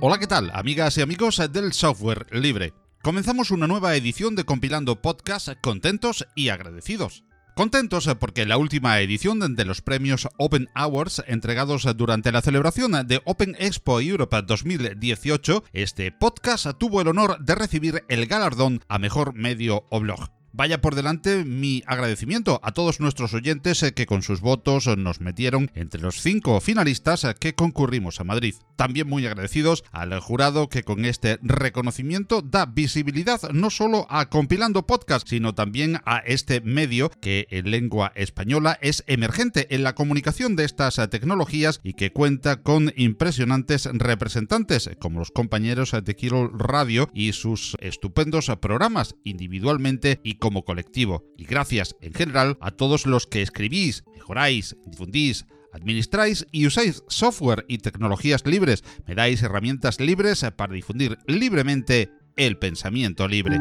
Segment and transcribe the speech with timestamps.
[0.00, 2.72] Hola, ¿qué tal, amigas y amigos del software libre?
[3.06, 7.22] Comenzamos una nueva edición de Compilando Podcast contentos y agradecidos.
[7.54, 13.22] Contentos porque la última edición de los premios Open Awards entregados durante la celebración de
[13.24, 19.34] Open Expo Europe 2018, este podcast tuvo el honor de recibir el galardón a mejor
[19.34, 20.28] medio o blog.
[20.56, 25.20] Vaya por delante mi agradecimiento a todos nuestros oyentes eh, que con sus votos nos
[25.20, 28.54] metieron entre los cinco finalistas eh, que concurrimos a Madrid.
[28.74, 34.86] También muy agradecidos al jurado que con este reconocimiento da visibilidad no solo a Compilando
[34.86, 40.56] Podcast, sino también a este medio que en lengua española es emergente en la comunicación
[40.56, 46.48] de estas eh, tecnologías y que cuenta con impresionantes representantes como los compañeros de Kiro
[46.48, 51.24] Radio y sus estupendos programas individualmente y como colectivo.
[51.36, 57.64] Y gracias en general a todos los que escribís, mejoráis, difundís, administráis y usáis software
[57.66, 58.84] y tecnologías libres.
[59.08, 63.58] Me dais herramientas libres para difundir libremente el pensamiento libre.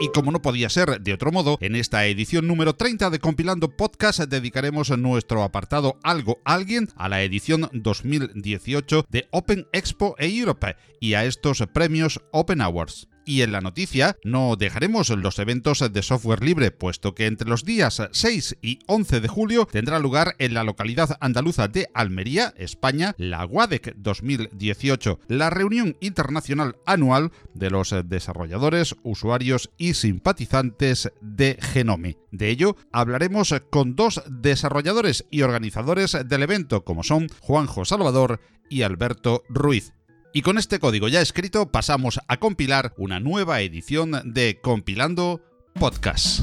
[0.00, 3.76] Y como no podía ser de otro modo, en esta edición número 30 de Compilando
[3.76, 11.14] Podcast dedicaremos nuestro apartado Algo Alguien a la edición 2018 de Open Expo Europe y
[11.14, 13.06] a estos premios Open Awards.
[13.24, 17.64] Y en la noticia no dejaremos los eventos de software libre, puesto que entre los
[17.64, 23.14] días 6 y 11 de julio tendrá lugar en la localidad andaluza de Almería, España,
[23.18, 32.18] la WADEC 2018, la reunión internacional anual de los desarrolladores, usuarios y simpatizantes de Genome.
[32.30, 38.82] De ello hablaremos con dos desarrolladores y organizadores del evento, como son Juanjo Salvador y
[38.82, 39.92] Alberto Ruiz.
[40.34, 45.42] Y con este código ya escrito pasamos a compilar una nueva edición de Compilando
[45.74, 46.40] Podcast.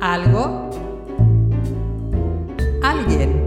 [0.00, 0.70] Algo.
[2.82, 3.43] Alguien.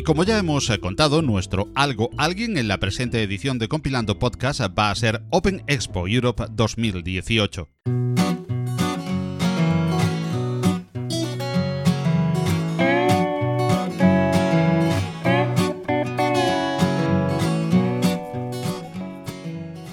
[0.00, 4.18] Y como ya hemos eh, contado, nuestro algo alguien en la presente edición de Compilando
[4.18, 7.68] Podcast va a ser Open Expo Europe 2018.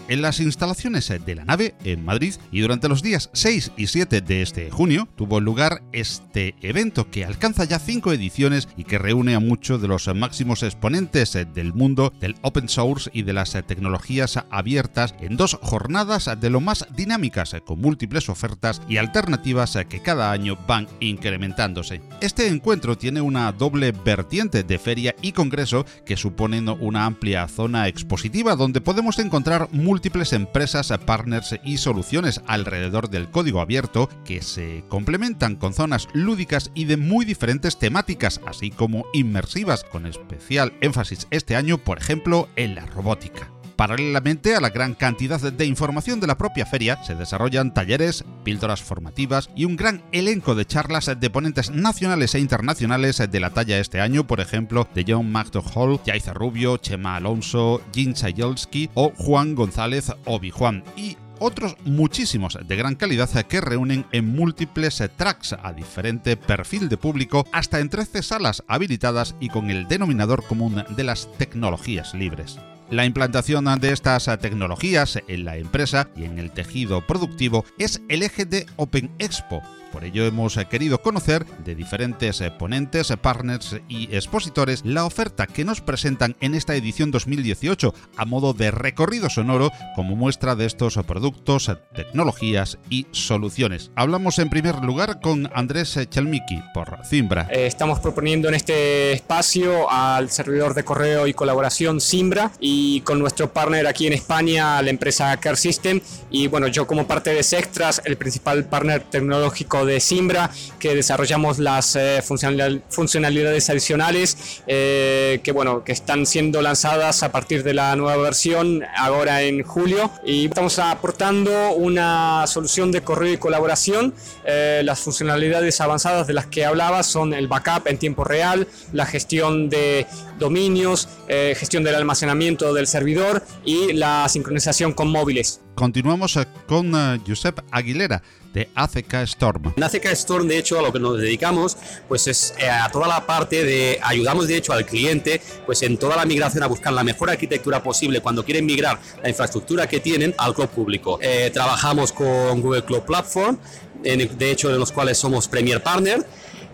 [0.07, 4.21] En las instalaciones de la nave en Madrid y durante los días 6 y 7
[4.21, 9.35] de este junio tuvo lugar este evento que alcanza ya 5 ediciones y que reúne
[9.35, 14.39] a muchos de los máximos exponentes del mundo del open source y de las tecnologías
[14.49, 20.31] abiertas en dos jornadas de lo más dinámicas con múltiples ofertas y alternativas que cada
[20.31, 22.01] año van incrementándose.
[22.21, 27.87] Este encuentro tiene una doble vertiente de feria y congreso que suponen una amplia zona
[27.87, 34.43] expositiva donde podemos encontrar múltiples múltiples empresas, partners y soluciones alrededor del código abierto que
[34.43, 40.73] se complementan con zonas lúdicas y de muy diferentes temáticas, así como inmersivas, con especial
[40.81, 43.56] énfasis este año, por ejemplo, en la robótica.
[43.77, 48.81] Paralelamente a la gran cantidad de información de la propia feria, se desarrollan talleres, píldoras
[48.81, 53.77] formativas y un gran elenco de charlas de ponentes nacionales e internacionales de la talla
[53.77, 59.53] este año, por ejemplo, de John McDougall, Jaiza Rubio, Chema Alonso, Jin Sayolski o Juan
[59.53, 60.83] González Obi-Juan.
[60.95, 66.97] Y otros muchísimos de gran calidad que reúnen en múltiples tracks a diferente perfil de
[66.97, 72.57] público hasta en 13 salas habilitadas y con el denominador común de las tecnologías libres.
[72.89, 78.23] La implantación de estas tecnologías en la empresa y en el tejido productivo es el
[78.23, 79.61] eje de Open Expo,
[79.91, 85.81] por ello hemos querido conocer de diferentes ponentes, partners y expositores la oferta que nos
[85.81, 91.71] presentan en esta edición 2018 a modo de recorrido sonoro como muestra de estos productos,
[91.95, 93.91] tecnologías y soluciones.
[93.95, 97.47] Hablamos en primer lugar con Andrés Chelmiki por Zimbra.
[97.51, 103.19] Eh, estamos proponiendo en este espacio al servidor de correo y colaboración Zimbra y con
[103.19, 107.43] nuestro partner aquí en España, la empresa Care System y bueno, yo como parte de
[107.43, 115.51] Sextras, el principal partner tecnológico de Simbra, que desarrollamos las eh, funcionalidades adicionales eh, que,
[115.51, 120.11] bueno, que están siendo lanzadas a partir de la nueva versión ahora en julio.
[120.23, 124.13] Y estamos aportando una solución de correo y colaboración.
[124.45, 129.05] Eh, las funcionalidades avanzadas de las que hablaba son el backup en tiempo real, la
[129.05, 130.05] gestión de
[130.37, 135.61] dominios, gestión del almacenamiento del servidor y la sincronización con móviles.
[135.77, 136.91] Continuamos con
[137.27, 139.73] Josep Aguilera de ACK Storm.
[139.77, 141.77] En ACK Storm, de hecho, a lo que nos dedicamos,
[142.07, 145.99] pues es eh, a toda la parte de ayudamos, de hecho, al cliente, pues en
[145.99, 149.99] toda la migración a buscar la mejor arquitectura posible cuando quieren migrar la infraestructura que
[149.99, 151.19] tienen al cloud público.
[151.21, 153.59] Eh, trabajamos con Google Cloud Platform,
[154.01, 156.25] de hecho, en los cuales somos Premier Partner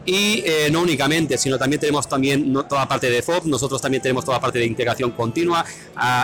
[0.06, 4.02] y eh, no únicamente, sino también tenemos también toda la parte de FOB, nosotros también
[4.02, 5.66] tenemos toda la parte de integración continua,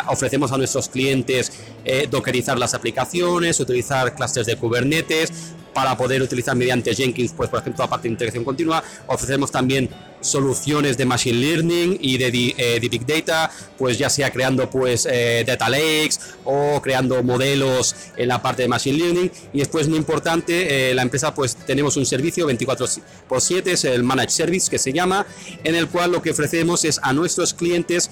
[0.08, 1.52] ofrecemos a nuestros clientes
[1.86, 5.32] eh, dockerizar las aplicaciones, utilizar clusters de Kubernetes
[5.80, 9.90] para poder utilizar mediante Jenkins, pues por ejemplo, la parte de integración continua, ofrecemos también
[10.20, 15.46] soluciones de machine learning y de, eh, big data, pues ya sea creando pues eh,
[15.48, 19.32] data lakes o creando modelos en la parte de machine learning.
[19.54, 22.86] Y después muy importante eh, la empresa pues tenemos un servicio 24
[23.30, 25.26] por 7 es el managed service que se llama
[25.64, 28.12] en el cual lo que ofrecemos es a nuestros clientes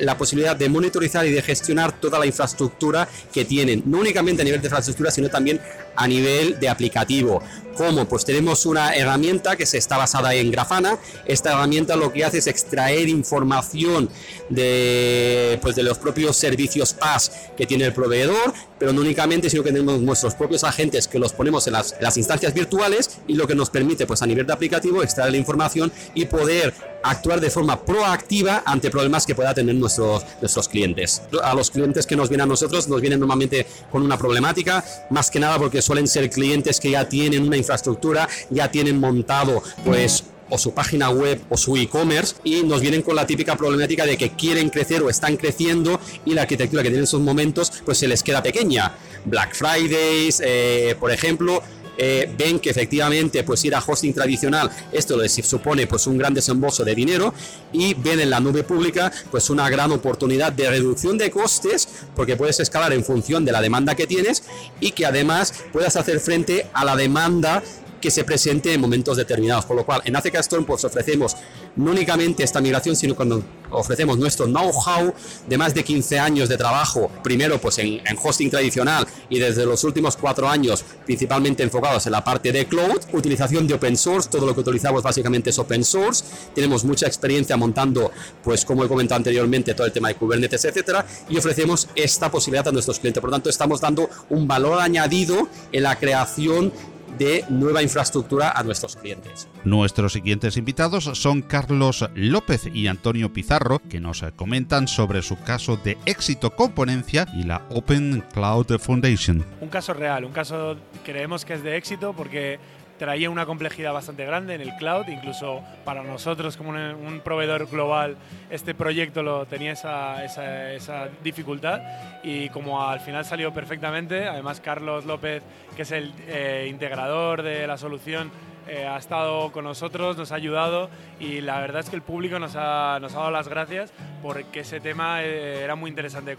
[0.00, 4.44] la posibilidad de monitorizar y de gestionar toda la infraestructura que tienen, no únicamente a
[4.44, 5.60] nivel de infraestructura, sino también
[5.96, 7.42] a nivel de aplicativo.
[7.76, 8.08] ¿Cómo?
[8.08, 10.98] Pues tenemos una herramienta que se está basada en Grafana.
[11.26, 14.10] Esta herramienta lo que hace es extraer información
[14.48, 19.62] de, pues de los propios servicios PaaS que tiene el proveedor, pero no únicamente, sino
[19.62, 23.46] que tenemos nuestros propios agentes que los ponemos en las, las instancias virtuales y lo
[23.46, 27.50] que nos permite, pues a nivel de aplicativo, extraer la información y poder actuar de
[27.50, 31.22] forma proactiva ante problemas que pueda tener nuestros, nuestros clientes.
[31.42, 35.30] A los clientes que nos vienen a nosotros nos vienen normalmente con una problemática, más
[35.30, 40.24] que nada porque suelen ser clientes que ya tienen una infraestructura, ya tienen montado pues
[40.50, 44.16] o su página web o su e-commerce y nos vienen con la típica problemática de
[44.16, 47.98] que quieren crecer o están creciendo y la arquitectura que tienen en esos momentos pues
[47.98, 48.94] se les queda pequeña.
[49.24, 51.62] Black Fridays, eh, por ejemplo,
[51.98, 56.32] eh, ven que efectivamente pues ir a hosting tradicional esto les supone pues un gran
[56.32, 57.34] desembolso de dinero
[57.72, 62.36] y ven en la nube pública pues una gran oportunidad de reducción de costes porque
[62.36, 64.44] puedes escalar en función de la demanda que tienes
[64.80, 67.62] y que además puedas hacer frente a la demanda
[68.00, 69.64] que se presente en momentos determinados.
[69.64, 71.36] Por lo cual, en ACK Storm pues, ofrecemos
[71.78, 75.12] no únicamente esta migración, sino cuando ofrecemos nuestro know-how
[75.46, 79.84] de más de 15 años de trabajo, primero pues en, hosting tradicional y desde los
[79.84, 84.46] últimos cuatro años principalmente enfocados en la parte de cloud, utilización de open source, todo
[84.46, 88.10] lo que utilizamos básicamente es open source, tenemos mucha experiencia montando,
[88.42, 92.68] pues como he comentado anteriormente, todo el tema de Kubernetes, etcétera, y ofrecemos esta posibilidad
[92.68, 93.20] a nuestros clientes.
[93.20, 96.72] Por lo tanto, estamos dando un valor añadido en la creación
[97.16, 99.48] de nueva infraestructura a nuestros clientes.
[99.64, 105.76] Nuestros siguientes invitados son Carlos López y Antonio Pizarro, que nos comentan sobre su caso
[105.76, 109.44] de éxito con ponencia y la Open Cloud Foundation.
[109.60, 112.58] Un caso real, un caso creemos que es de éxito porque
[112.98, 118.16] traía una complejidad bastante grande en el cloud, incluso para nosotros como un, proveedor global
[118.50, 121.80] este proyecto lo tenía esa, esa, dificultad
[122.22, 125.42] y como al final salió perfectamente, además Carlos López,
[125.76, 128.30] que es el eh, integrador de la solución,
[128.68, 132.38] eh, ha estado con nosotros, nos ha ayudado y la verdad es que el público
[132.38, 133.92] nos ha, nos ha dado las gracias
[134.22, 136.36] porque ese tema eh, era muy interesante de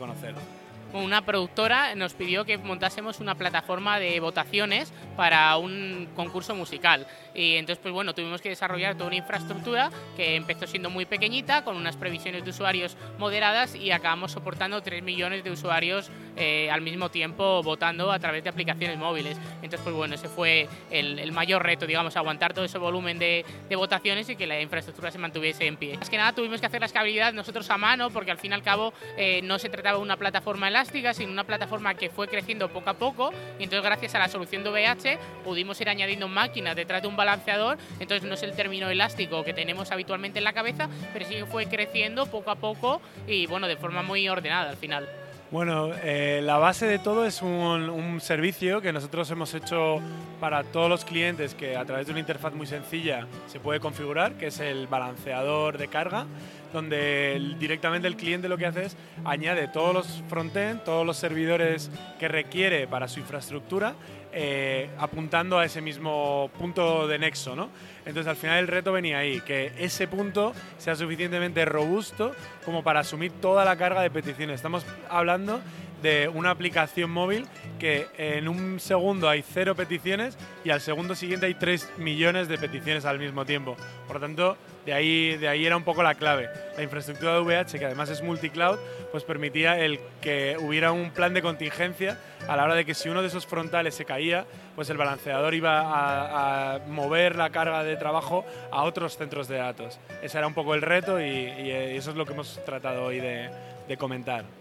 [0.93, 7.05] una productora nos pidió que montásemos una plataforma de votaciones para un concurso musical.
[7.33, 11.63] Y entonces, pues bueno, tuvimos que desarrollar toda una infraestructura que empezó siendo muy pequeñita,
[11.63, 16.81] con unas previsiones de usuarios moderadas y acabamos soportando 3 millones de usuarios eh, al
[16.81, 19.37] mismo tiempo votando a través de aplicaciones móviles.
[19.55, 24.27] Entonces, pues bueno, ese fue el, mayor reto, digamos, aguantar todo ese volumen de, votaciones
[24.29, 25.97] y que la infraestructura se mantuviese en pie.
[25.97, 28.55] Más que nada tuvimos que hacer la escalabilidad nosotros a mano porque al fin y
[28.55, 32.29] al cabo eh, no se trataba de una plataforma elástica, sino una plataforma que fue
[32.29, 36.29] creciendo poco a poco y entonces gracias a la solución de OVH pudimos ir añadiendo
[36.29, 40.45] máquinas detrás de un balanceador, entonces no es el término elástico que tenemos habitualmente en
[40.45, 44.69] la cabeza, pero sí fue creciendo poco a poco y bueno, de forma muy ordenada
[44.69, 45.18] al final.
[45.51, 49.99] Bueno, eh, la base de todo es un, servicio que nosotros hemos hecho
[50.39, 54.33] para todos los clientes que a través de una interfaz muy sencilla se puede configurar,
[54.33, 56.27] que es el balanceador de carga,
[56.71, 61.89] donde directamente el cliente lo que hace es añade todos los frontend, todos los servidores
[62.19, 63.95] que requiere para su infraestructura
[64.31, 67.69] eh, apuntando a ese mismo punto de nexo, ¿no?
[68.05, 73.01] Entonces al final el reto venía ahí, que ese punto sea suficientemente robusto como para
[73.01, 74.55] asumir toda la carga de peticiones.
[74.55, 75.61] Estamos hablando
[76.01, 77.47] de una aplicación móvil
[77.79, 82.57] que en un segundo hay cero peticiones y al segundo siguiente hay 3 millones de
[82.57, 83.75] peticiones al mismo tiempo.
[84.07, 86.49] Por lo tanto, de ahí, de ahí era un poco la clave.
[86.75, 88.79] La infraestructura de VH, que además es multicloud,
[89.11, 93.09] pues permitía el que hubiera un plan de contingencia a la hora de que si
[93.09, 97.97] uno de esos frontales se caía, pues el balanceador iba a, mover la carga de
[97.97, 99.99] trabajo a otros centros de datos.
[100.21, 103.97] Ese era un poco el reto y, eso es lo que hemos tratado hoy de
[103.97, 104.58] comentar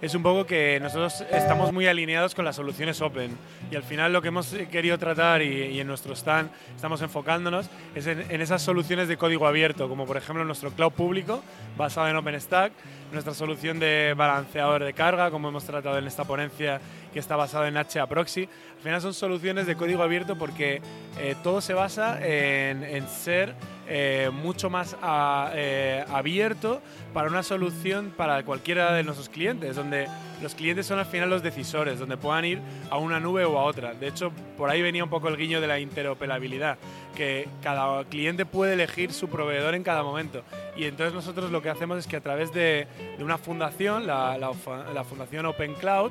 [0.00, 3.36] es un poco que nosotros estamos muy alineados con las soluciones open
[3.70, 8.06] y al final lo que hemos querido tratar y, en nuestro stand estamos enfocándonos es
[8.06, 11.42] en, esas soluciones de código abierto, como por ejemplo nuestro cloud público
[11.76, 12.72] basado en OpenStack,
[13.12, 16.80] nuestra solución de balanceador de carga, como hemos tratado en esta ponencia
[17.12, 18.48] que está basado en HA Proxy.
[18.76, 20.80] Al final son soluciones de código abierto porque
[21.18, 23.54] eh, todo se basa en, ser
[23.88, 24.96] eh, mucho más
[25.54, 26.82] eh, abierto
[27.14, 30.08] para una solución para cualquiera de nuestros clientes, donde
[30.42, 33.64] los clientes son al final los decisores, donde puedan ir a una nube o a
[33.64, 33.94] otra.
[33.94, 36.76] De hecho, por ahí venía un poco el guiño de la interoperabilidad,
[37.16, 40.42] que cada cliente puede elegir su proveedor en cada momento.
[40.76, 42.86] Y entonces nosotros lo que hacemos es que a través de,
[43.18, 44.52] una fundación, la,
[45.08, 46.10] Fundación Open Cloud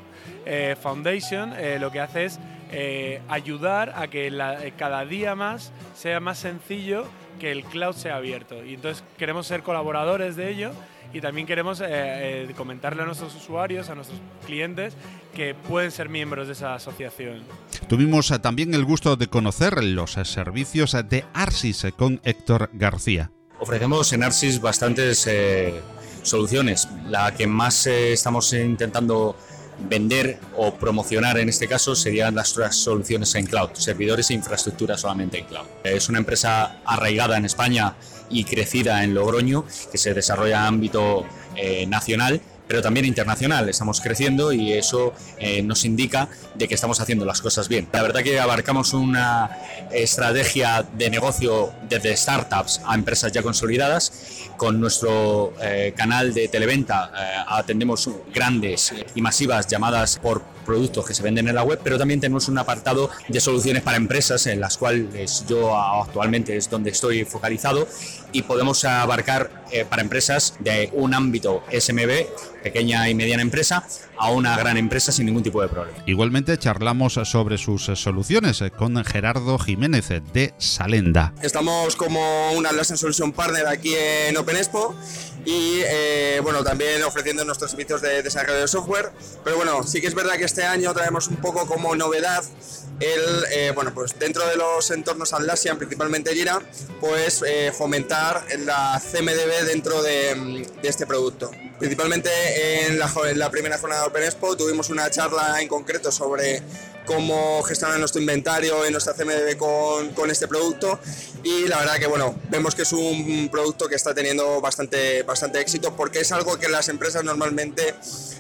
[0.82, 2.40] Foundation, lo que hace es
[2.78, 7.06] eh, ayudar a que cada día más sea más sencillo
[7.40, 8.66] que el cloud sea abierto.
[8.66, 10.72] Y entonces queremos ser colaboradores de ello
[11.14, 14.94] y también queremos eh, eh, comentarle a nuestros usuarios, a nuestros clientes,
[15.34, 17.44] que pueden ser miembros de esa asociación.
[17.88, 23.32] Tuvimos también el gusto de conocer los servicios de Arsis con Héctor García.
[23.58, 25.30] Ofrecemos en Arsis bastantes
[26.24, 26.90] soluciones.
[27.08, 29.38] La que más estamos intentando
[29.80, 35.40] vender o promocionar en este caso serían las soluciones en cloud, servidores e infraestructura solamente
[35.40, 35.66] en cloud.
[35.84, 37.96] Es una empresa arraigada en España
[38.30, 43.70] y crecida en Logroño que se desarrolla a ámbito eh, nacional pero también internacional.
[43.70, 47.88] Estamos creciendo y eso eh, nos indica de que estamos haciendo las cosas bien.
[47.92, 49.50] La verdad que abarcamos una
[49.92, 54.12] estrategia de negocio desde startups a empresas ya consolidadas
[54.58, 61.14] con nuestro eh, canal de televenta eh, atendemos grandes y masivas llamadas por productos que
[61.14, 64.60] se venden en la web, pero también tenemos un apartado de soluciones para empresas en
[64.60, 67.88] las cuales yo actualmente es donde estoy focalizado
[68.32, 74.32] y podemos abarcar eh, para empresas de un ámbito SMB, pequeña y mediana empresa, a
[74.32, 75.98] una gran empresa sin ningún tipo de problema.
[76.06, 81.34] Igualmente charlamos sobre sus soluciones con Gerardo Jiménez de Salenda.
[81.42, 84.96] Estamos como una Atlassian Solution Partner aquí en Open Expo
[85.46, 89.12] y eh, bueno, también ofreciendo nuestros servicios de desarrollo de software.
[89.44, 92.42] Pero bueno, sí que es verdad que este año traemos un poco como novedad
[93.02, 96.62] el, eh, bueno, pues dentro de los entornos Atlassian, principalmente Jira,
[97.02, 101.52] pues eh, fomentar la CMDB dentro de, de este producto.
[101.78, 102.30] Principalmente
[102.86, 106.64] en la, en la primera jornada de Open Expo tuvimos una charla en concreto sobre
[107.06, 111.00] cómo gestionar nuestro inventario y nuestra CMDB con, con, este producto
[111.44, 115.60] y la verdad que bueno, vemos que es un producto que está teniendo bastante, bastante
[115.60, 117.96] éxito porque es algo que las empresas normalmente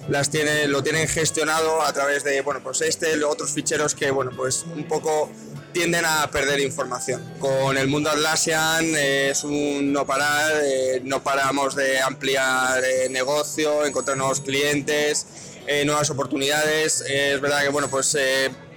[0.09, 4.31] las tienen, lo tienen gestionado a través de bueno, pues este, otros ficheros que bueno,
[4.35, 5.29] pues un poco
[5.75, 7.21] tienden a perder información.
[7.37, 13.85] Con el mundo Atlassian es un no parar, eh, no paramos de ampliar eh, negocio,
[13.85, 15.27] encontrar nuevos clientes,
[15.67, 17.01] eh, nuevas oportunidades.
[17.07, 18.17] es verdad que bueno, pues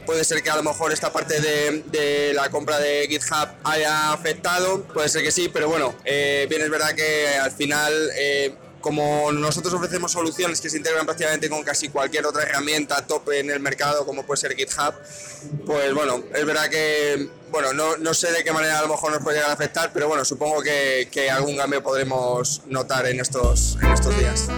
[0.07, 4.83] puede ser que a lo mejor esta parte de, la compra de GitHub haya afectado,
[4.85, 8.11] puede ser que sí, pero bueno, bien es verdad que al final
[8.81, 13.51] como nosotros ofrecemos soluciones que se integran prácticamente con casi cualquier otra herramienta top en
[13.51, 14.95] el mercado, como puede ser GitHub,
[15.67, 19.13] pues bueno, es verdad que, bueno, no, no sé de qué manera a lo mejor
[19.13, 23.21] nos puede llegar a afectar, pero bueno, supongo que, que algún cambio podremos notar en
[23.21, 24.49] estos, en estos días.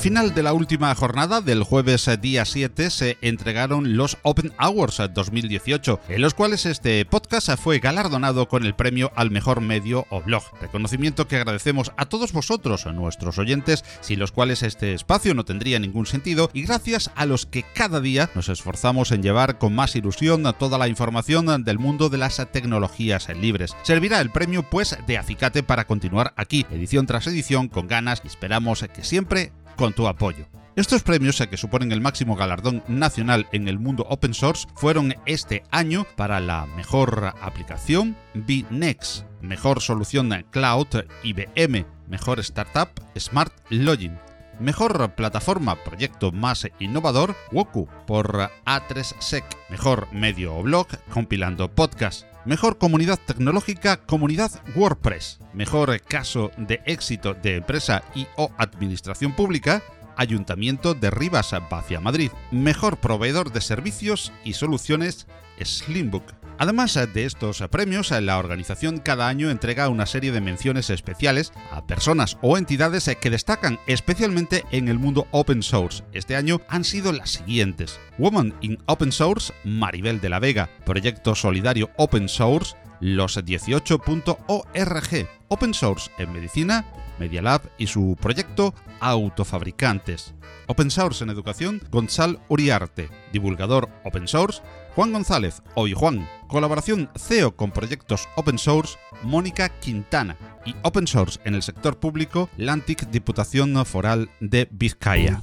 [0.00, 6.00] Final de la última jornada del jueves día 7 se entregaron los Open Hours 2018,
[6.08, 10.42] en los cuales este podcast fue galardonado con el premio al mejor medio o blog.
[10.58, 15.44] Reconocimiento que agradecemos a todos vosotros, a nuestros oyentes, sin los cuales este espacio no
[15.44, 19.74] tendría ningún sentido y gracias a los que cada día nos esforzamos en llevar con
[19.74, 23.76] más ilusión toda la información del mundo de las tecnologías libres.
[23.82, 28.28] Servirá el premio pues de acicate para continuar aquí, edición tras edición, con ganas y
[28.28, 30.46] esperamos que siempre con tu apoyo.
[30.76, 35.62] Estos premios, que suponen el máximo galardón nacional en el mundo open source, fueron este
[35.70, 40.88] año para la mejor aplicación BNext, mejor solución cloud
[41.22, 44.18] IBM, mejor startup Smart Login,
[44.58, 49.44] Mejor plataforma, proyecto más innovador, Woku por A3Sec.
[49.70, 52.29] Mejor medio o blog, compilando podcast.
[52.50, 55.38] Mejor comunidad tecnológica, comunidad WordPress.
[55.54, 59.84] Mejor caso de éxito de empresa y o administración pública,
[60.16, 62.32] Ayuntamiento de Rivas Vacia Madrid.
[62.50, 65.28] Mejor proveedor de servicios y soluciones,
[65.62, 66.39] Slimbook.
[66.60, 71.86] Además de estos premios, la organización cada año entrega una serie de menciones especiales a
[71.86, 76.04] personas o entidades que destacan especialmente en el mundo open source.
[76.12, 77.98] Este año han sido las siguientes.
[78.18, 80.68] Woman in Open Source, Maribel de la Vega.
[80.84, 85.28] Proyecto Solidario Open Source, los 18.org.
[85.48, 86.84] Open Source en Medicina,
[87.18, 90.34] Media Lab y su proyecto Autofabricantes.
[90.66, 93.08] Open Source en Educación, Gonzalo Uriarte.
[93.32, 94.60] Divulgador Open Source,
[95.00, 96.28] Juan González, hoy Juan.
[96.46, 100.36] Colaboración CEO con proyectos Open Source, Mónica Quintana.
[100.66, 105.40] Y Open Source en el sector público, Lantic Diputación Foral de Vizcaya.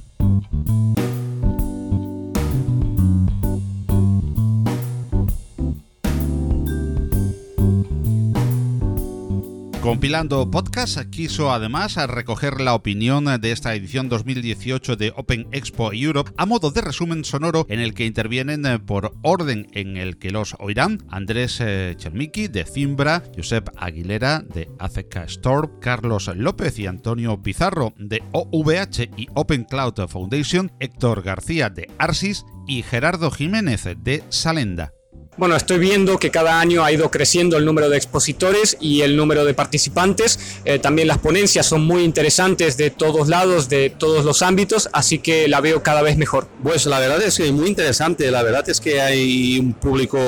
[9.88, 16.30] Compilando podcast, quiso además recoger la opinión de esta edición 2018 de Open Expo Europe
[16.36, 20.30] a modo de resumen sonoro en el que intervienen eh, por orden en el que
[20.30, 26.86] los oirán Andrés eh, Chermiki de Zimbra, Josep Aguilera de ACK Store, Carlos López y
[26.86, 33.84] Antonio Pizarro de OVH y Open Cloud Foundation, Héctor García de Arsis y Gerardo Jiménez
[34.04, 34.92] de Salenda.
[35.38, 39.16] Bueno, estoy viendo que cada año ha ido creciendo el número de expositores y el
[39.16, 40.40] número de participantes.
[40.64, 45.20] Eh, también las ponencias son muy interesantes de todos lados, de todos los ámbitos, así
[45.20, 46.48] que la veo cada vez mejor.
[46.64, 48.32] Pues la verdad es que muy interesante.
[48.32, 50.18] La verdad es que hay un público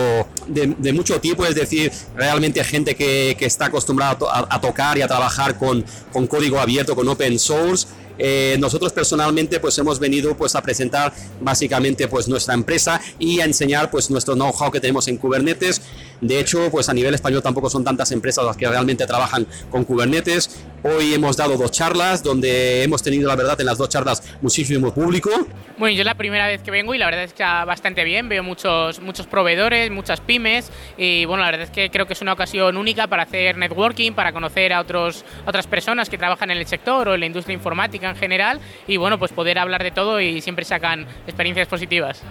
[0.47, 4.17] de, mucho tipo, es decir, realmente gente que, está acostumbrada
[4.49, 5.85] a, tocar y a trabajar con
[6.29, 7.89] código abierto, con open source
[8.21, 13.45] eh, nosotros personalmente pues hemos venido pues a presentar básicamente pues nuestra empresa y a
[13.47, 15.81] enseñar pues nuestro know-how que tenemos en Kubernetes.
[16.21, 19.85] De hecho, pues a nivel español tampoco son tantas empresas las que realmente trabajan con
[19.85, 20.63] Kubernetes.
[20.83, 24.93] Hoy hemos dado dos charlas donde hemos tenido la verdad en las dos charlas muchísimo
[24.93, 25.31] público.
[25.79, 28.05] Bueno, yo es la primera vez que vengo y la verdad es que está bastante
[28.05, 28.29] bien.
[28.29, 32.21] Veo muchos, muchos proveedores, muchas pymes y bueno, la verdad es que creo que es
[32.21, 36.59] una ocasión única para hacer networking, para conocer a otros, otras personas que trabajan en
[36.59, 39.91] el sector o en la industria informática en general y bueno, pues poder hablar de
[39.91, 42.23] todo y siempre sacan experiencias positivas.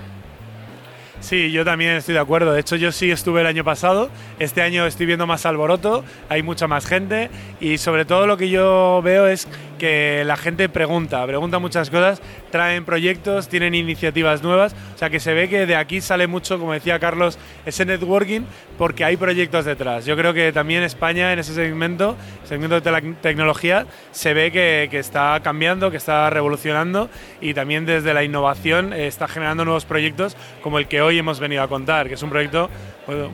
[1.22, 2.54] Sí, yo también estoy de acuerdo.
[2.54, 4.10] De hecho, yo sí estuve el año pasado.
[4.40, 7.30] Este año estoy viendo más alboroto, hay mucha más gente
[7.60, 12.22] y sobre todo lo que yo veo es que la gente pregunta, pregunta muchas cosas,
[12.52, 14.74] traen proyectos, tienen iniciativas nuevas.
[14.96, 18.42] O sea, que se ve que de aquí sale mucho, como decía Carlos, ese networking
[18.80, 20.06] porque hay proyectos detrás.
[20.06, 22.16] Yo creo que también España en ese segmento,
[22.46, 27.10] segmento de tecnología, se ve que, está cambiando, que está revolucionando
[27.42, 31.42] y también desde la innovación eh, está generando nuevos proyectos como el que hoy hemos
[31.42, 32.70] venido a contar, que es un proyecto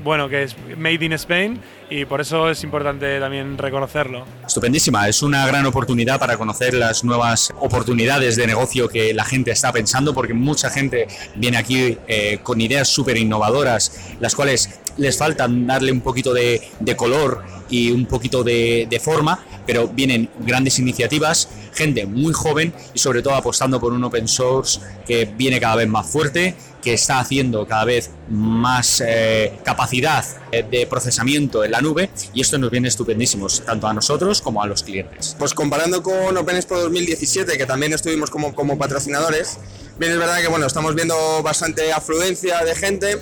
[0.03, 1.59] bueno, que es Made in Spain
[1.89, 4.25] y por eso es importante también reconocerlo.
[4.45, 9.51] Estupendísima, es una gran oportunidad para conocer las nuevas oportunidades de negocio que la gente
[9.51, 15.17] está pensando, porque mucha gente viene aquí eh, con ideas súper innovadoras, las cuales les
[15.17, 16.61] faltan darle un poquito de,
[16.95, 22.99] color y un poquito de, de forma, pero vienen grandes iniciativas, gente muy joven y
[22.99, 26.55] sobre todo apostando por un open source que viene cada vez más fuerte
[26.85, 32.59] que está haciendo cada vez más eh, capacidad de procesamiento en la nube y esto
[32.59, 35.35] nos viene estupendísimos, tanto a nosotros como a los clientes.
[35.39, 39.57] Pues comparando con Open Expo 2017, que también estuvimos como, como patrocinadores,
[39.97, 43.17] bien es verdad que bueno, estamos viendo bastante afluencia de gente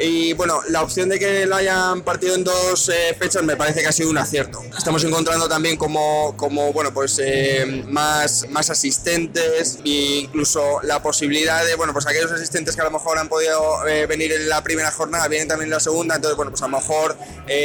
[0.00, 3.82] y bueno, la opción de que lo hayan partido en dos eh, fechas me parece
[3.82, 4.62] que ha sido un acierto.
[4.76, 11.64] Estamos encontrando también como, como bueno, pues eh, más, más asistentes e incluso la posibilidad
[11.64, 14.62] de, bueno, pues aquellos asistentes que a lo mejor han podido eh, venir en la
[14.62, 17.16] primera jornada, vienen también en la segunda, entonces bueno, pues a lo mejor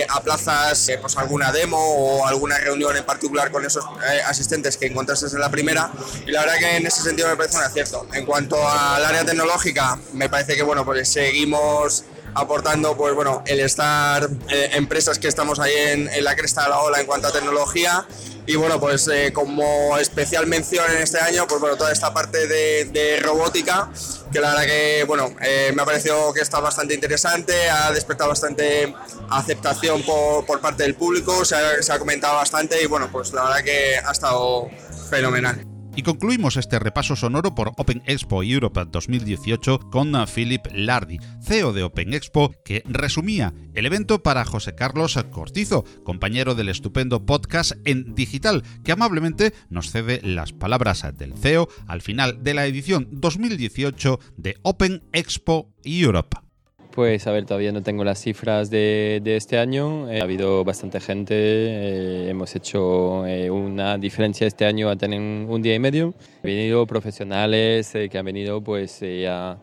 [0.10, 3.86] aplazas pues alguna demo o alguna reunión en particular con esos
[4.28, 5.92] asistentes que encontraste en la primera
[6.26, 8.08] y la verdad que en ese sentido me parece un acierto.
[8.14, 12.04] En cuanto al área tecnológica, me parece que bueno, pues seguimos
[12.36, 16.80] aportando pues bueno el estar eh, empresas que estamos ahí en, la cresta de la
[16.80, 18.06] ola en cuanto a tecnología.
[18.48, 22.48] Y bueno pues eh, como especial mención en este año pues bueno toda esta parte
[22.48, 23.90] de, robótica
[24.32, 28.30] que la verdad que bueno eh, me ha parecido que está bastante interesante ha despertado
[28.30, 28.94] bastante
[29.32, 33.34] aceptación por, por parte del público se ha, se ha comentado bastante y bueno pues
[33.34, 34.70] la verdad que ha estado
[35.10, 41.72] fenomenal Y concluimos este repaso sonoro por Open Expo Europe 2018 con Philip Lardy, CEO
[41.72, 47.72] de Open Expo, que resumía el evento para José Carlos Cortizo, compañero del estupendo podcast
[47.86, 53.08] en digital, que amablemente nos cede las palabras del CEO al final de la edición
[53.12, 56.45] 2018 de Open Expo Europe.
[56.96, 60.10] Pues a ver, todavía no tengo las cifras de, este año.
[60.10, 61.36] Eh, ha habido bastante gente.
[61.36, 66.14] Eh, hemos hecho eh, una diferencia este año a tener un día y medio.
[66.38, 69.58] Han venido profesionales que han venido pues a,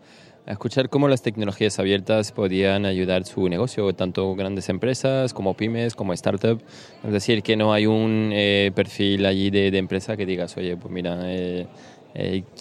[0.46, 6.14] escuchar cómo las tecnologías abiertas podían ayudar su negocio, tanto grandes empresas como pymes, como
[6.14, 6.62] startups.
[7.02, 8.30] Es decir, que no hay un
[8.74, 11.18] perfil allí de, empresa que digas, oye, pues mira,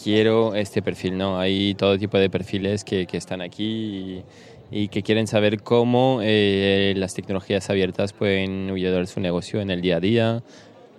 [0.01, 1.17] quiero este perfil.
[1.17, 3.63] No, hay todo tipo de perfiles que, que están aquí.
[3.65, 4.23] Y,
[4.71, 9.81] y que quieren saber cómo eh, las tecnologías abiertas pueden ayudar su negocio en el
[9.81, 10.43] día a día,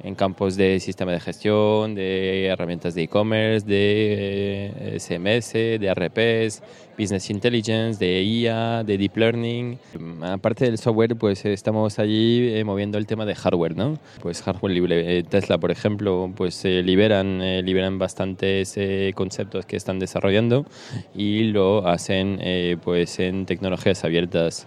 [0.03, 6.63] en campos de sistema de gestión, de herramientas de e-commerce, de SMS, eh, de RPs,
[6.99, 9.79] Business Intelligence, de IA, de Deep Learning.
[10.23, 13.99] Aparte del software, pues estamos allí eh, moviendo el tema de hardware, ¿no?
[14.21, 15.19] Pues hardware libre.
[15.19, 18.79] Eh, Tesla, por ejemplo, pues liberan, liberan bastantes
[19.15, 20.67] conceptos que están desarrollando
[21.15, 22.41] y lo hacen
[22.83, 24.67] pues en tecnologías abiertas.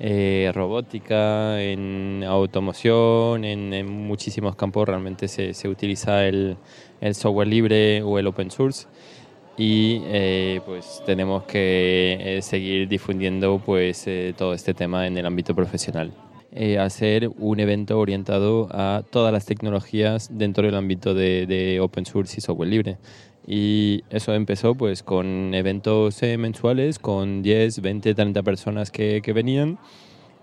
[0.00, 6.56] Eh, robótica, en automoción, en, muchísimos campos realmente se, se utiliza el,
[7.00, 8.88] el, software libre o el open source
[9.56, 14.04] y eh, pues tenemos que eh, seguir difundiendo pues
[14.36, 16.12] todo este tema en el ámbito profesional.
[16.80, 22.40] hacer un evento orientado a todas las tecnologías dentro del ámbito de open source y
[22.40, 22.96] software libre.
[23.46, 29.32] Y eso empezó pues con eventos eh, mensuales, con 10, 20, 30 personas que, que
[29.34, 29.78] venían,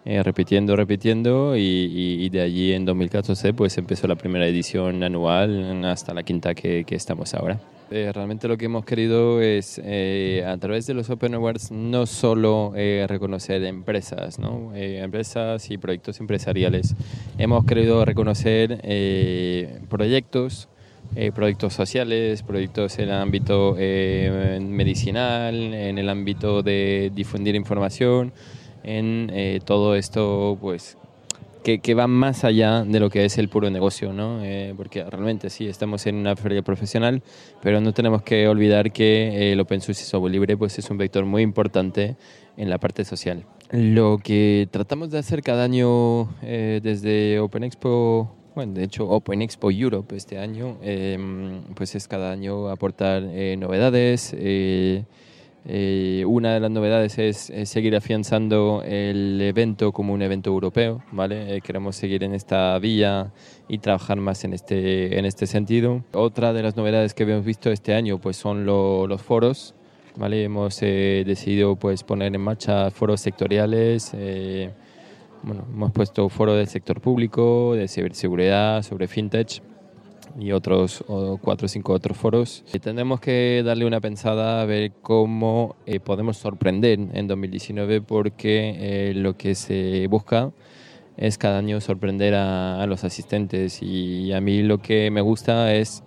[0.05, 5.83] eh, repitiendo, repitiendo, y, y, de allí en 2014 pues empezó la primera edición anual
[5.85, 7.59] hasta la quinta que, que estamos ahora.
[7.89, 12.71] Eh, realmente lo que hemos querido es, a través de los Open Awards, no solo
[12.73, 14.73] reconocer empresas, ¿no?
[14.73, 16.95] empresas y proyectos empresariales.
[17.37, 18.79] Hemos querido reconocer
[19.89, 20.69] proyectos
[21.13, 28.31] eh, proyectos sociales, proyectos en el ámbito eh, medicinal, en el ámbito de difundir información,
[28.83, 30.97] en eh, todo esto pues
[31.65, 34.41] que, que, va más allá de lo que es el puro negocio, ¿no?
[34.77, 37.21] porque realmente sí, estamos en una feria profesional,
[37.61, 40.97] pero no tenemos que olvidar que el Open Source y software libre pues, es un
[40.97, 42.15] vector muy importante
[42.55, 43.45] en la parte social.
[43.69, 50.15] Lo que tratamos de hacer cada año desde Open Expo de hecho, Open Expo Europe
[50.15, 54.35] este año, em, pues es cada año aportar eh, novedades.
[54.37, 55.03] Eh,
[55.65, 61.61] eh, una de las novedades es, seguir afianzando el evento como un evento europeo, ¿vale?
[61.61, 63.31] queremos seguir en esta vía
[63.67, 66.03] y trabajar más en este, en este sentido.
[66.13, 69.75] Otra de las novedades que hemos visto este año pues son los foros,
[70.15, 70.43] ¿vale?
[70.43, 74.15] Hemos decidido pues poner en marcha foros sectoriales
[75.43, 79.61] bueno, hemos puesto foro del sector público, de ciberseguridad, sobre fintech
[80.39, 81.03] y otros
[81.41, 82.63] cuatro o cinco otros foros.
[82.73, 88.75] Y tendremos que darle una pensada a ver cómo eh, podemos sorprender en 2019 porque
[88.77, 90.51] eh, lo que se busca
[91.17, 96.03] es cada año sorprender a, los asistentes y a mí lo que me gusta es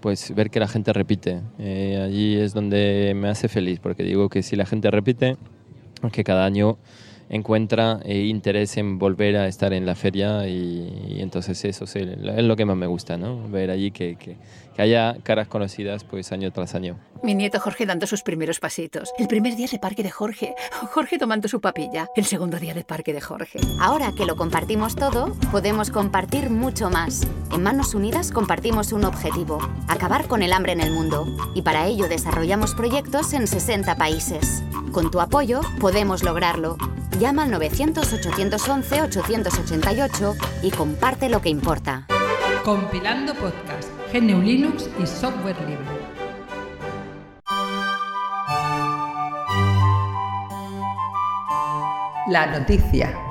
[0.00, 1.40] pues ver que la gente repite.
[1.58, 5.36] Eh, allí es donde me hace feliz porque digo que si la gente repite,
[6.12, 6.78] que cada año
[7.28, 12.56] encuentra eh, interés en volver a estar en la feria y, entonces eso es, lo
[12.56, 13.48] que más me gusta, ¿no?
[13.48, 14.36] Ver allí que, que,
[14.78, 16.98] haya caras conocidas pues año tras año.
[17.22, 19.10] Mi nieto Jorge dando sus primeros pasitos.
[19.18, 20.54] El primer día de parque de Jorge.
[20.92, 22.08] Jorge tomando su papilla.
[22.14, 23.58] El segundo día de parque de Jorge.
[23.80, 27.26] Ahora que lo compartimos todo, podemos compartir mucho más.
[27.52, 29.58] En Manos Unidas compartimos un objetivo,
[29.88, 31.26] acabar con el hambre en el mundo.
[31.54, 34.62] Y para ello desarrollamos proyectos en 60 países.
[34.92, 36.76] Con tu apoyo podemos lograrlo.
[37.18, 42.06] Llama al 900-811-888 y comparte lo que importa.
[42.64, 45.86] Compilando podcast, GNU Linux y software libre.
[52.28, 53.25] La noticia.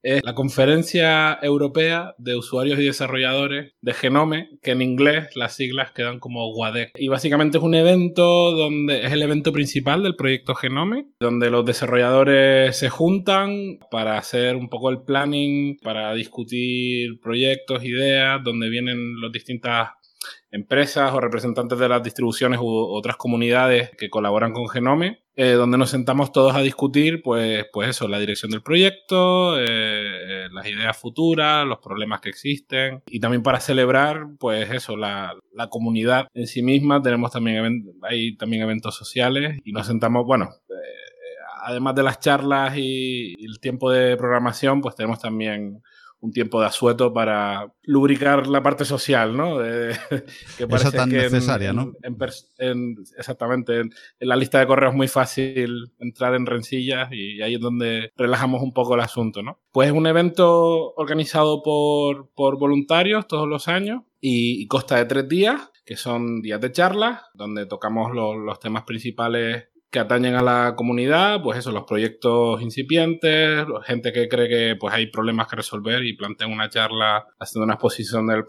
[0.03, 5.93] es la Conferencia Europea de Usuarios y Desarrolladores de Genome, que en inglés las siglas
[5.93, 6.93] quedan como WADEC.
[6.97, 11.65] Y básicamente es un evento donde es el evento principal del proyecto Genome, donde los
[11.65, 19.21] desarrolladores se juntan para hacer un poco el planning, para discutir proyectos, ideas, donde vienen
[19.21, 19.91] las distintas
[20.53, 25.79] empresas o representantes de las distribuciones u otras comunidades que colaboran con Genome, eh, donde
[25.79, 30.67] nos sentamos todos a discutir, pues, pues eso, la dirección del proyecto, eh, eh, las
[30.67, 36.29] ideas futuras, los problemas que existen y también para celebrar, pues eso, la, la comunidad
[36.35, 37.01] en sí misma.
[37.01, 40.51] Tenemos también, hay también eventos sociales y nos sentamos, bueno,
[41.65, 45.83] además de las charlas y el tiempo de programación, pues tenemos también
[46.23, 49.59] un tiempo de asueto para lubricar la parte social, ¿no?
[50.57, 51.93] que parece tan necesaria, ¿no?
[53.19, 53.81] exactamente.
[53.81, 58.13] En, la lista de correos es muy fácil entrar en rencillas y ahí es donde
[58.17, 59.59] relajamos un poco el asunto, ¿no?
[59.73, 65.29] Pues es un evento organizado por, por voluntarios todos los años y, consta de tres
[65.29, 70.75] días, que son días de charlas, donde tocamos los temas principales que atañen a la
[70.75, 76.03] comunidad, pues eso, los proyectos incipientes, gente que cree que pues hay problemas que resolver
[76.07, 78.43] y plantean una charla haciendo una exposición del,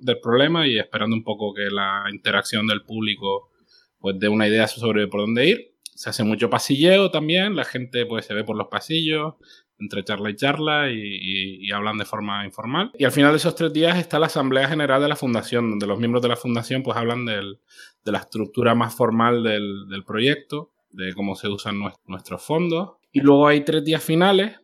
[0.00, 3.50] del problema y esperando un poco que la interacción del público
[3.98, 5.74] pues dé una idea sobre por dónde ir.
[5.82, 9.34] Se hace mucho pasilleo también, la gente pues se ve por los pasillos,
[9.78, 12.90] entre charla y charla y, hablan de forma informal.
[12.96, 15.86] Y al final de esos tres días está la Asamblea General de la Fundación, donde
[15.86, 17.58] los miembros de la Fundación pues hablan de
[18.06, 22.96] la estructura más formal del, del proyecto de cómo se usan nuestros fondos.
[23.12, 24.60] Y luego hay tres días finales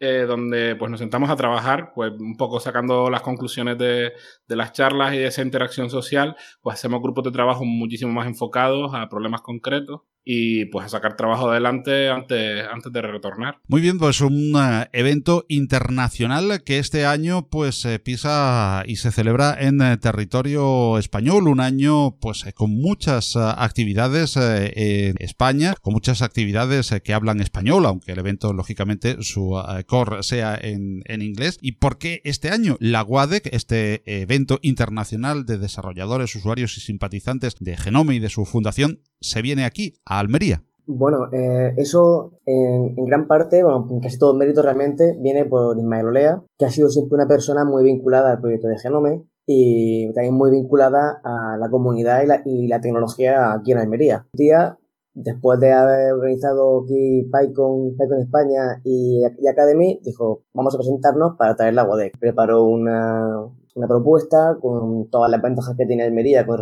[0.00, 4.12] eh, donde pues nos sentamos a trabajar, pues un poco sacando las conclusiones de,
[4.46, 8.26] de, las charlas y de esa interacción social, pues hacemos grupos de trabajo muchísimo más
[8.26, 13.58] enfocados a problemas concretos y pues a sacar trabajo adelante antes, antes de retornar.
[13.68, 19.56] Muy bien, pues un eh, evento internacional que este año pues pisa y se celebra
[19.58, 26.94] en eh, territorio español, un año pues con muchas actividades en España, con muchas actividades
[27.02, 31.58] que hablan español, aunque el evento lógicamente su core sea en, en inglés.
[31.60, 37.56] ¿Y por qué este año la WADEC, este evento internacional de desarrolladores, usuarios y simpatizantes
[37.60, 40.62] de Genome y de su fundación, se viene aquí, a Almería?
[40.86, 45.78] Bueno, eh, eso en, gran parte, bueno, en casi todo el mérito realmente, viene por
[45.78, 50.12] Ismael Olea, que ha sido siempre una persona muy vinculada al proyecto de Genome y
[50.12, 54.26] también muy vinculada a la comunidad y la, y tecnología aquí en Almería.
[54.34, 54.78] Un día
[55.14, 61.56] después de haber organizado aquí PyCon, PyCon España y, Academy, dijo, vamos a presentarnos para
[61.56, 62.18] traer la WADEC.
[62.18, 66.58] Preparó una, una propuesta con todas las ventajas que tiene Almería con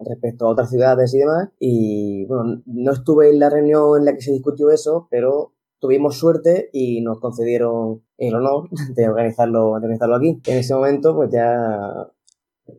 [0.00, 1.48] respecto, a otras ciudades y demás.
[1.58, 6.18] Y bueno, no estuve en la reunión en la que se discutió eso, pero tuvimos
[6.18, 10.40] suerte y nos concedieron el honor de organizarlo, organizarlo aquí.
[10.46, 12.08] En ese momento, pues ya,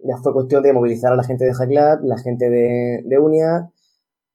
[0.04, 3.72] ya fue cuestión de movilizar a la gente de Hacklab, la gente de, de UNIA,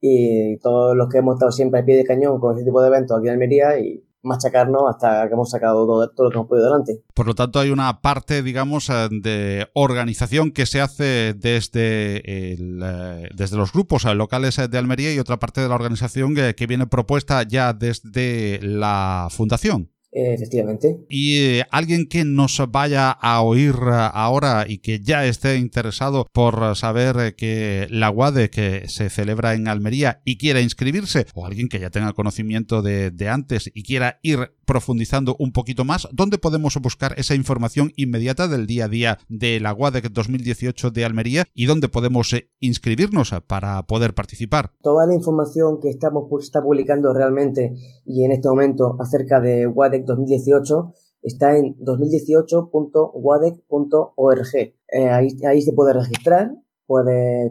[0.01, 2.89] y todos los que hemos estado siempre al pie de cañón con este tipo de
[2.89, 6.49] eventos aquí en Almería y machacarnos hasta que hemos sacado todo, todo, lo que hemos
[6.49, 7.03] podido delante.
[7.15, 12.81] Por lo tanto, hay una parte, digamos, eh, de organización que se hace desde, el,
[12.83, 16.55] eh, desde los grupos eh, locales de Almería y otra parte de la organización que,
[16.55, 19.92] que viene propuesta ya desde la fundación.
[20.13, 21.05] Efectivamente.
[21.09, 26.27] Y eh, alguien que nos vaya a oír eh, ahora y que ya esté interesado
[26.33, 31.47] por saber eh, que la WADE que se celebra en Almería y quiera inscribirse, o
[31.47, 36.09] alguien que ya tenga conocimiento de, de antes y quiera ir profundizando un poquito más,
[36.13, 41.05] ¿dónde podemos buscar esa información inmediata del día a día de la WADEC 2018 de
[41.05, 44.71] Almería y dónde podemos inscribirnos para poder participar?
[44.83, 47.75] Toda la información que estamos está publicando realmente
[48.07, 49.67] y en este momento acerca de
[50.03, 54.55] WADEC 2018 está en 2018.wadec.org.
[54.55, 54.75] Eh,
[55.09, 56.55] ahí, ahí se puede registrar,
[56.87, 57.47] puede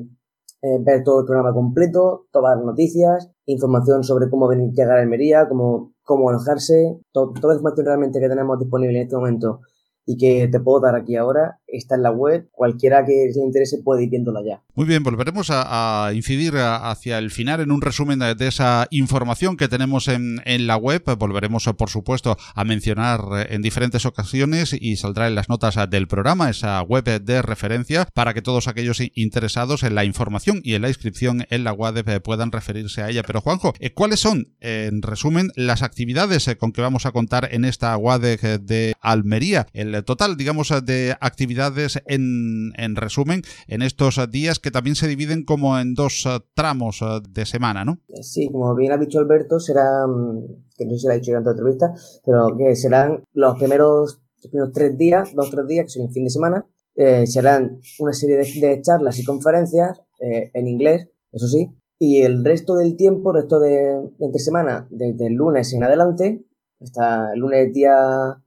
[0.63, 5.01] eh, ver todo el programa completo, todas las noticias, información sobre cómo venir llegar a
[5.01, 9.61] Almería, cómo, cómo alojarse, toda la información realmente que tenemos disponible en este momento
[10.05, 12.49] y que te puedo dar aquí ahora está en la web.
[12.51, 14.62] Cualquiera que se interese puede ir viéndola ya.
[14.75, 19.67] Muy bien, volveremos a, incidir hacia el final en un resumen de, esa información que
[19.67, 21.03] tenemos en, en, la web.
[21.17, 26.49] Volveremos, por supuesto, a mencionar en diferentes ocasiones y saldrá en las notas del programa
[26.49, 30.89] esa web de referencia para que todos aquellos interesados en la información y en la
[30.89, 33.23] inscripción en la web puedan referirse a ella.
[33.23, 37.49] Pero Juanjo, eh, ¿cuáles son, en resumen, las actividades eh, con que vamos a contar
[37.51, 39.67] en esta WADEC de Almería?
[39.73, 41.61] El total, digamos, de actividades
[42.06, 47.02] en, en resumen en estos días que también se dividen como en dos eh, tramos
[47.02, 48.00] eh, de semana, ¿no?
[48.21, 50.45] Sí, como bien ha dicho Alberto, serán,
[50.78, 51.93] que no sé si lo ha dicho en otra entrevista,
[52.26, 56.13] pero que serán los primeros, primeros tres días, dos o tres días, que son el
[56.13, 61.67] fin de semana, eh, serán una serie de, charlas y conferencias en inglés, eso sí,
[61.97, 63.71] y el resto del tiempo, el resto de,
[64.19, 66.45] de entre semana, desde el lunes en adelante,
[66.80, 68.38] hasta el lunes día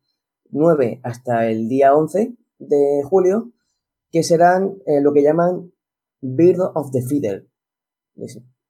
[0.54, 2.34] 9 hasta el día 11
[2.68, 3.52] de julio,
[4.10, 5.72] que serán eh, lo que llaman
[6.20, 7.46] Bird of the Feeder.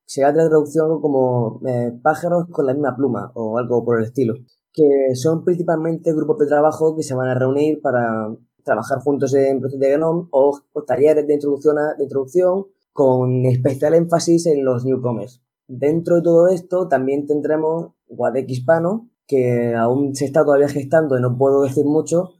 [0.07, 4.35] Será la traducción como eh, pájaros con la misma pluma o algo por el estilo.
[4.73, 9.61] Que son principalmente grupos de trabajo que se van a reunir para trabajar juntos en
[9.61, 15.43] procesos de Genome o, talleres de introducción, de introducción con especial énfasis en los newcomers.
[15.69, 21.23] Dentro de todo esto también tendremos Guadec Hispano, que aún se está todavía gestando y
[21.23, 22.35] no puedo decir mucho,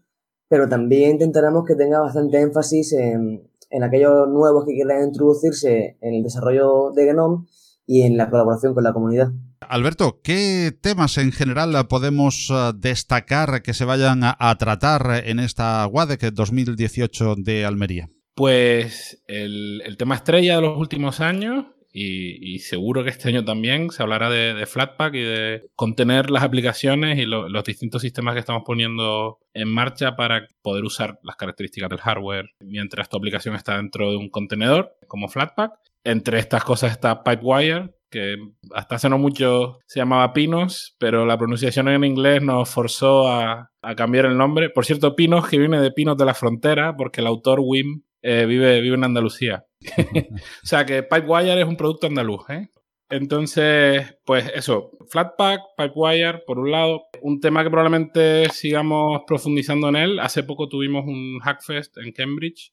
[0.55, 6.15] pero también intentaremos que tenga bastante énfasis en, en aquellos nuevos que quieran introducirse en
[6.15, 7.47] el desarrollo de Genome
[7.89, 9.33] y en la colaboración con la comunidad.
[9.63, 15.89] Alberto, ¿qué temas en general podemos eh, destacar que se vayan a, tratar en esta
[15.89, 18.09] WADEC 2018 de Almería?
[18.37, 23.91] Pues el, el, tema estrella de los últimos años y, seguro que este año también
[23.91, 28.65] se hablará de, Flatpak y de contener las aplicaciones y los distintos sistemas que estamos
[28.67, 34.11] poniendo en marcha para poder usar las características del hardware mientras tu aplicación está dentro
[34.11, 35.73] de un contenedor como Flatpak.
[36.03, 38.37] Entre estas cosas está Pipewire, que
[38.75, 43.71] hasta hace no mucho se llamaba Pinos, pero la pronunciación en inglés nos forzó a,
[43.97, 44.69] cambiar el nombre.
[44.71, 48.47] Por cierto, Pinos, que viene de Pinos de la Frontera, porque el autor Wim eh,
[48.47, 49.65] vive, vive en Andalucía.
[50.63, 52.71] o sea que Pipewire es un producto andaluz, ¿eh?
[53.11, 59.97] Entonces, pues eso, Flatpak, Pipewire, por un lado, un tema que probablemente sigamos profundizando en
[59.97, 60.21] él.
[60.21, 62.73] Hace poco tuvimos un Hackfest en Cambridge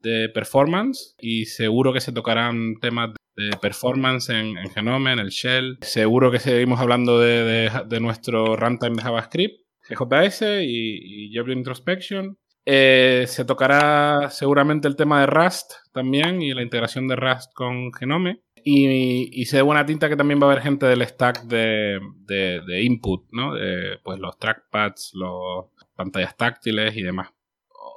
[0.00, 5.78] de performance y seguro que se tocarán temas de performance en, Genome, en el Shell.
[5.82, 12.38] Seguro que seguimos hablando de, nuestro runtime de JavaScript, GJS y, y Introspection.
[12.68, 17.92] Eh, se tocará seguramente el tema de Rust también y la integración de Rust con
[17.92, 18.42] Genome.
[18.68, 22.00] Y, se de buena tinta que también va a haber gente del stack de,
[22.82, 23.54] input, ¿no?
[23.54, 27.28] De, pues los trackpads, los pantallas táctiles y demás.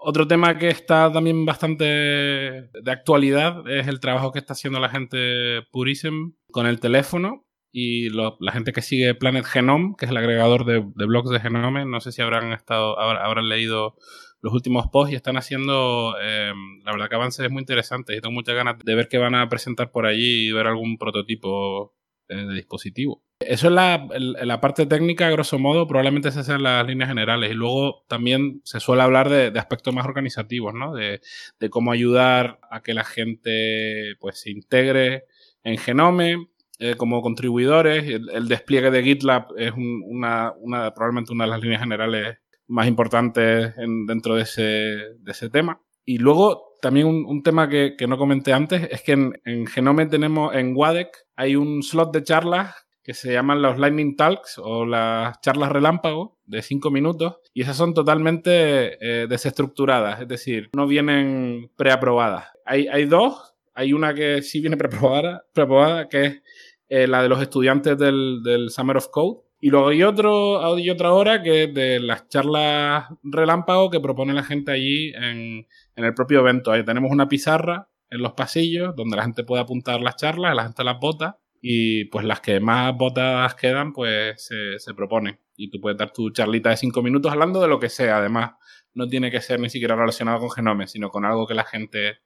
[0.01, 4.89] Otro tema que está también bastante de actualidad es el trabajo que está haciendo la
[4.89, 10.17] gente Purism con el teléfono y la gente que sigue Planet Genome, que es el
[10.17, 11.86] agregador de, blogs de Genome.
[11.86, 13.95] No sé si habrán estado, habrán leído
[14.41, 18.34] los últimos posts y están haciendo, eh, la verdad que avances muy interesantes y tengo
[18.34, 21.93] muchas ganas de ver qué van a presentar por allí y ver algún prototipo
[22.28, 23.23] eh, de dispositivo.
[23.39, 27.52] Eso es la, parte técnica, grosso modo, probablemente esas sean las líneas generales.
[27.52, 30.93] Y luego también se suele hablar de, aspectos más organizativos, ¿no?
[30.93, 31.21] De,
[31.60, 35.23] de, cómo ayudar a que la gente pues se integre
[35.63, 36.49] en Genome
[36.82, 38.06] eh, como contribuidores.
[38.08, 42.38] El, despliegue de GitLab es una, una, probablemente una de las líneas generales
[42.69, 45.82] más importantes dentro de ese, de ese tema.
[46.05, 50.05] Y luego también un, tema que, que, no comenté antes es que en, en, Genome
[50.05, 54.86] tenemos, en WADEC, hay un slot de charlas que se llaman los Lightning Talks o
[54.86, 60.88] las charlas relámpago de cinco minutos y esas son totalmente eh, desestructuradas, es decir, no
[60.88, 62.49] vienen preaprobadas.
[62.65, 66.41] Hay, hay dos, hay una que sí viene preaprobada, preaprobada que es
[66.88, 70.89] eh, la de los estudiantes del, del Summer of Code Y luego hay, otro, hay
[70.89, 76.05] otra hora que es de las charlas relámpago que propone la gente allí en, en
[76.05, 76.71] el propio evento.
[76.71, 80.63] Ahí tenemos una pizarra en los pasillos donde la gente puede apuntar las charlas, la
[80.63, 85.39] gente las vota y pues las que más votadas quedan pues se, se proponen.
[85.57, 88.17] Y tú puedes dar tu charlita de cinco minutos hablando de lo que sea.
[88.17, 88.51] Además,
[88.93, 92.19] no tiene que ser ni siquiera relacionado con Genome, sino con algo que la gente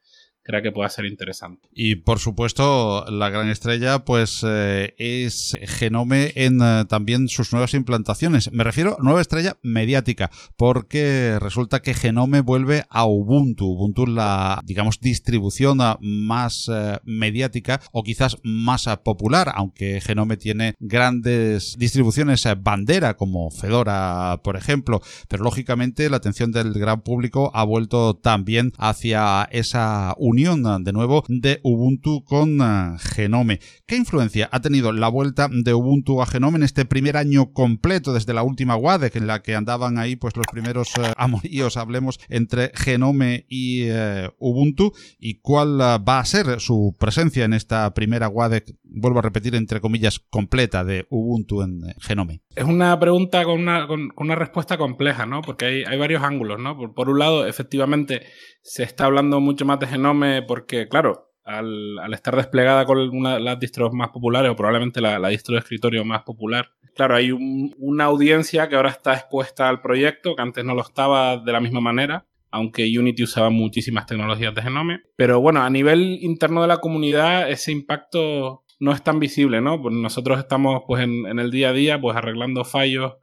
[0.43, 1.67] crea que pueda ser interesante.
[1.73, 7.73] Y por supuesto, la gran estrella pues eh, es Genome en eh, también sus nuevas
[7.73, 8.51] implantaciones.
[8.51, 13.65] Me refiero a nueva estrella mediática, porque resulta que Genome vuelve a Ubuntu.
[13.65, 21.77] Ubuntu la, digamos, distribución más eh, mediática o quizás más popular, aunque Genome tiene grandes
[21.77, 28.15] distribuciones bandera como Fedora, por ejemplo, pero lógicamente la atención del gran público ha vuelto
[28.15, 33.59] también hacia esa unión de nuevo de Ubuntu con uh, Genome.
[33.85, 38.13] ¿Qué influencia ha tenido la vuelta de Ubuntu a Genome en este primer año completo
[38.13, 42.19] desde la última WADEC en la que andaban ahí pues los primeros uh, amoríos, hablemos,
[42.29, 48.27] entre Genome y uh, Ubuntu y cuál va a ser su presencia en esta primera
[48.27, 52.41] WADEC, vuelvo a repetir entre comillas, completa de Ubuntu en Genome?
[52.55, 55.41] Es una pregunta con una, respuesta compleja, ¿no?
[55.41, 56.77] Porque hay, varios ángulos, ¿no?
[56.93, 58.23] Por un lado, efectivamente,
[58.63, 63.39] se está hablando mucho más de Genome porque, claro, al, al estar desplegada con una
[63.39, 67.31] las distros más populares, o probablemente la, la distro de escritorio más popular, claro, hay
[67.31, 71.51] un, una audiencia que ahora está expuesta al proyecto, que antes no lo estaba de
[71.51, 75.01] la misma manera, aunque Unity usaba muchísimas tecnologías de Genome.
[75.15, 79.81] Pero bueno, a nivel interno de la comunidad, ese impacto no es tan visible, ¿no?
[79.81, 83.13] Pues nosotros estamos pues en, en el día a día pues arreglando fallos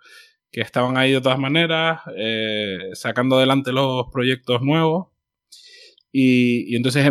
[0.51, 5.09] que estaban ahí de todas maneras, eh, sacando adelante los proyectos nuevos.
[6.13, 7.07] Y, entonces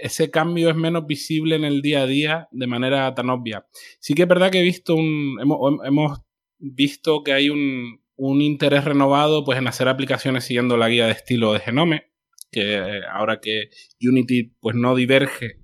[0.00, 3.66] ese cambio es menos visible en el día a día de manera tan obvia.
[3.98, 6.20] Sí que es verdad que he visto un, hemos, hemos
[6.58, 11.12] visto que hay un, un, interés renovado pues, en hacer aplicaciones siguiendo la guía de
[11.12, 12.12] estilo de Genome,
[12.52, 15.58] que ahora que Unity pues, no diverge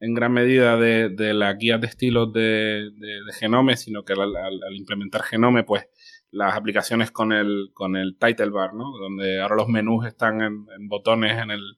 [0.00, 4.76] en gran medida de, de la guía de estilos de, de, Genome, sino que al,
[4.76, 5.86] implementar Genome, pues
[6.30, 8.90] las aplicaciones con el, con el title bar, ¿no?
[8.98, 11.76] Donde ahora los menús están en botones en el,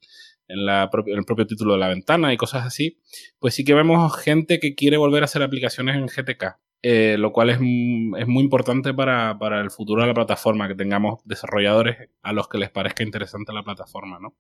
[0.49, 2.99] en, la en, el propio título de la ventana y cosas así,
[3.39, 6.59] pues sí que vemos gente que quiere volver a hacer aplicaciones en GTK.
[6.83, 10.77] Eh, lo cual es, es muy importante para, para, el futuro de la plataforma, que
[10.77, 14.37] tengamos desarrolladores a los que les parezca interesante la plataforma, ¿no?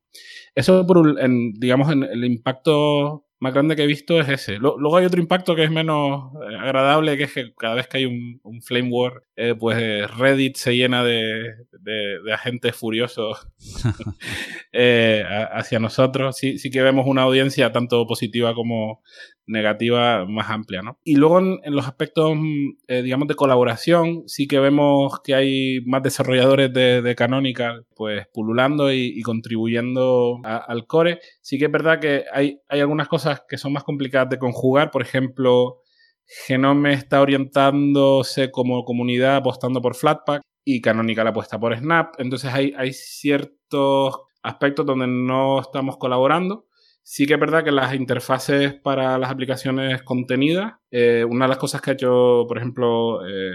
[0.54, 4.58] Eso, por, en, digamos, en el impacto más grande que he visto es ese.
[4.58, 7.98] Luego hay otro impacto que es menos eh, agradable, que es que cada vez que
[7.98, 9.76] hay un, un Flame War, eh, pues
[10.16, 13.46] Reddit se llena de, de, de agentes furiosos
[14.72, 16.36] eh, hacia nosotros.
[16.36, 19.02] Sí, sí que vemos una audiencia tanto positiva como
[19.46, 20.98] negativa más amplia, ¿no?
[21.04, 22.32] Y luego en, los aspectos,
[22.88, 28.26] eh, digamos, de colaboración, sí que vemos que hay más desarrolladores de, de Canonical, pues
[28.32, 31.20] pululando y, contribuyendo al core.
[31.40, 34.90] Sí que es verdad que hay, hay algunas cosas que son más complicadas de conjugar,
[34.90, 35.80] por ejemplo,
[36.26, 42.74] Genome está orientándose como comunidad apostando por Flatpak y Canonical apuesta por Snap, entonces hay,
[42.76, 46.66] hay ciertos aspectos donde no estamos colaborando.
[47.08, 51.58] Sí que es verdad que las interfaces para las aplicaciones contenidas, eh, una de las
[51.58, 53.52] cosas que ha hecho, por ejemplo, eh,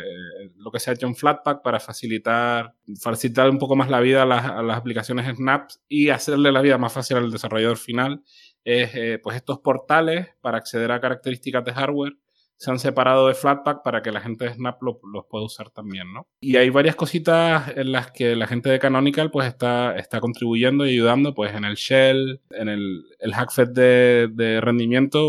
[0.55, 4.23] lo que se ha hecho en Flatpak para facilitar, facilitar un poco más la vida
[4.23, 8.23] a las, aplicaciones Snaps y hacerle la vida más fácil al desarrollador final,
[8.63, 12.13] es eh, pues estos portales para acceder a características de hardware
[12.61, 15.71] se han separado de Flatpak para que la gente de Snap los lo pueda usar
[15.71, 16.27] también, ¿no?
[16.41, 20.85] Y hay varias cositas en las que la gente de Canonical pues está, está contribuyendo
[20.85, 25.27] y ayudando, pues en el shell, en el, el hackfed de, de rendimiento,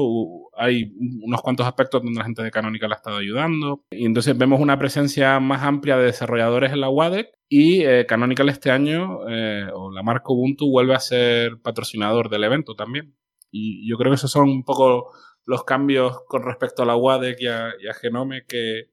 [0.54, 3.82] hay unos cuantos aspectos donde la gente de Canonical ha estado ayudando.
[3.90, 8.50] Y entonces vemos una presencia más amplia de desarrolladores en la WADEC y eh, Canonical
[8.50, 13.16] este año, eh, o la marca Ubuntu, vuelve a ser patrocinador del evento también.
[13.50, 15.12] Y yo creo que esos son un poco
[15.44, 18.90] los cambios con respecto a la WADEC y a, y a Genome que,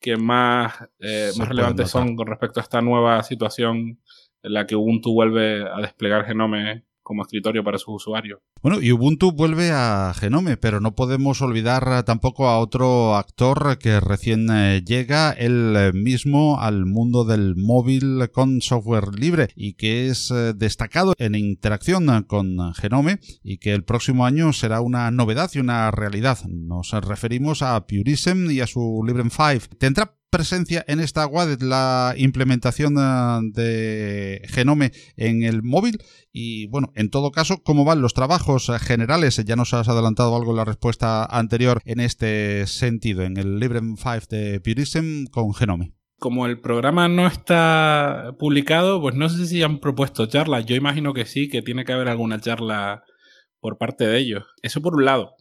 [0.00, 4.00] que más, eh, más relevantes son con respecto a esta nueva situación
[4.42, 8.40] en la que Ubuntu vuelve a desplegar Genome como escritorio para sus usuarios.
[8.62, 13.98] Bueno, y Ubuntu vuelve a Genome, pero no podemos olvidar tampoco a otro actor que
[13.98, 20.30] recién eh, llega, él mismo, al mundo del móvil con software libre y que es
[20.30, 25.60] eh, destacado en interacción con Genome y que el próximo año será una novedad y
[25.60, 26.38] una realidad.
[26.46, 29.76] Nos referimos a Purism y a su Librem 5.
[29.78, 35.98] Tendrá presencia en esta WADET la implementación eh, de Genome en el móvil?
[36.32, 39.42] Y bueno, en todo caso, ¿cómo van los trabajos generales?
[39.44, 43.96] Ya nos has adelantado algo en la respuesta anterior en este sentido, en el Librem
[43.96, 49.62] 5 de Purism con Genome como el programa no está publicado, pues no sé si
[49.62, 50.66] han propuesto charlas.
[50.66, 53.04] Yo imagino que sí, que tiene que haber alguna charla
[53.60, 54.44] por parte de ellos.
[54.62, 55.34] Eso por un lado.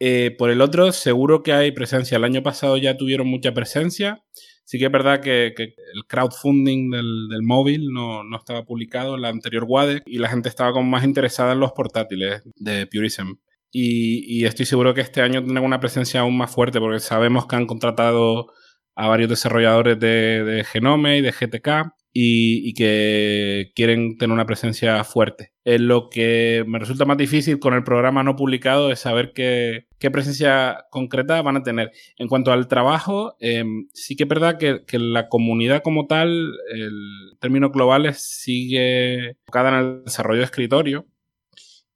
[0.00, 2.16] Eh, por el otro, seguro que hay presencia.
[2.16, 4.24] El año pasado ya tuvieron mucha presencia.
[4.64, 9.64] Sí que es verdad que, el crowdfunding del, móvil no, estaba publicado en la anterior
[9.68, 13.34] WADE y la gente estaba como más interesada en los portátiles de Purism.
[13.72, 17.56] Y, estoy seguro que este año tendrán una presencia aún más fuerte porque sabemos que
[17.56, 18.52] han contratado
[18.94, 25.52] a varios desarrolladores de, Genome y de GTK y, que quieren tener una presencia fuerte.
[25.64, 30.86] lo que me resulta más difícil con el programa no publicado es saber qué, presencia
[30.90, 31.92] concreta van a tener.
[32.16, 37.36] En cuanto al trabajo, em, sí que es verdad que, la comunidad como tal, el
[37.40, 41.06] término global sigue enfocada en el desarrollo de escritorio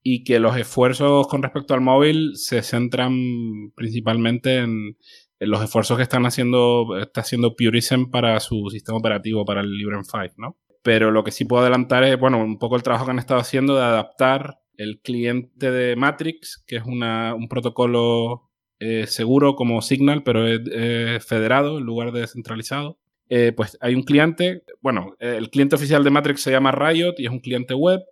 [0.02, 4.96] y que los esfuerzos con respecto al móvil se centran principalmente en,
[5.40, 10.04] los esfuerzos que están haciendo, está haciendo Purism para su sistema operativo, para el Librem
[10.04, 10.56] 5, ¿no?
[10.82, 13.40] Pero lo que sí puedo adelantar es, bueno, un poco el trabajo que han estado
[13.40, 20.22] haciendo de adaptar el cliente de Matrix, que es un protocolo eh, seguro como Signal,
[20.22, 20.44] pero
[21.20, 22.98] federado en lugar de descentralizado.
[23.30, 27.24] Eh, pues hay un cliente, bueno, el cliente oficial de Matrix se llama Riot y
[27.24, 28.02] es un cliente web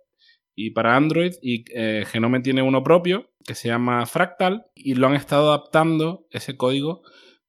[0.55, 5.07] y para Android y eh, Genome tiene uno propio que se llama Fractal y lo
[5.07, 7.03] han estado adaptando ese código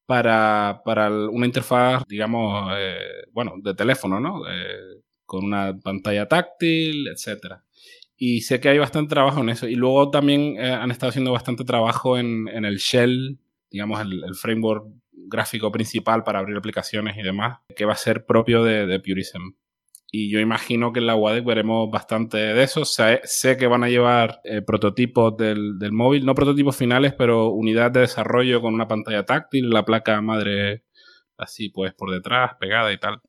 [0.07, 0.83] para,
[1.31, 4.43] una interfaz, digamos, eh, bueno, de teléfono, ¿no?
[4.49, 7.65] Eh, con una pantalla táctil, etcétera.
[8.17, 9.67] Y sé que hay bastante trabajo en eso.
[9.67, 13.39] Y luego también han estado haciendo bastante trabajo en, el Shell,
[13.71, 18.63] digamos, el, framework gráfico principal para abrir aplicaciones y demás, que va a ser propio
[18.63, 19.55] de, de Purism
[20.17, 22.85] y yo imagino que en la WADEC veremos bastante de eso.
[22.85, 23.21] Sé,
[23.59, 28.61] que van a llevar eh, prototipos del, móvil, no prototipos finales, pero unidad de desarrollo
[28.61, 30.85] con una pantalla táctil, la placa madre
[31.37, 33.23] así pues por detrás, pegada y tal.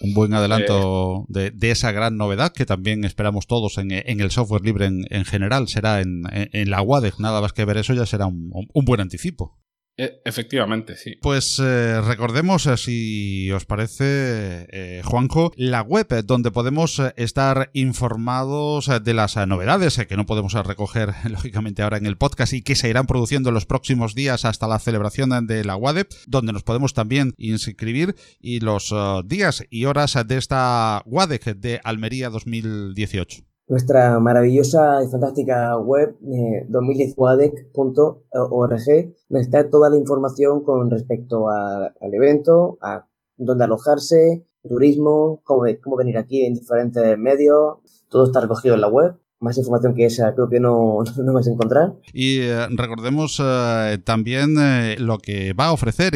[0.00, 4.62] Un buen adelanto eh, de, esa gran novedad que también esperamos todos en, el software
[4.62, 5.68] libre en, general.
[5.68, 6.22] Será en,
[6.70, 9.61] la WADEC, nada más que ver eso ya será un buen anticipo.
[9.96, 11.16] E, efectivamente, sí.
[11.20, 18.90] Pues eh, recordemos, eh, si os parece, eh, Juanjo, la web donde podemos estar informados
[19.02, 22.88] de las novedades que no podemos recoger, lógicamente, ahora en el podcast y que se
[22.88, 26.94] irán produciendo en los próximos días hasta la celebración de la WADEP, donde nos podemos
[26.94, 28.94] también inscribir y los
[29.26, 36.66] días y horas de esta WADEC de Almería 2018 nuestra maravillosa y fantástica web eh,
[36.68, 43.06] 2010wadec.org, donde está toda la información con respecto al evento, a
[43.36, 48.88] dónde alojarse, turismo, cómo, cómo venir aquí en diferentes medios, todo está recogido en la
[48.88, 51.94] web más información que esa creo que no, no vas a encontrar.
[52.12, 56.12] Y eh, recordemos eh, también eh, lo que va a ofrecer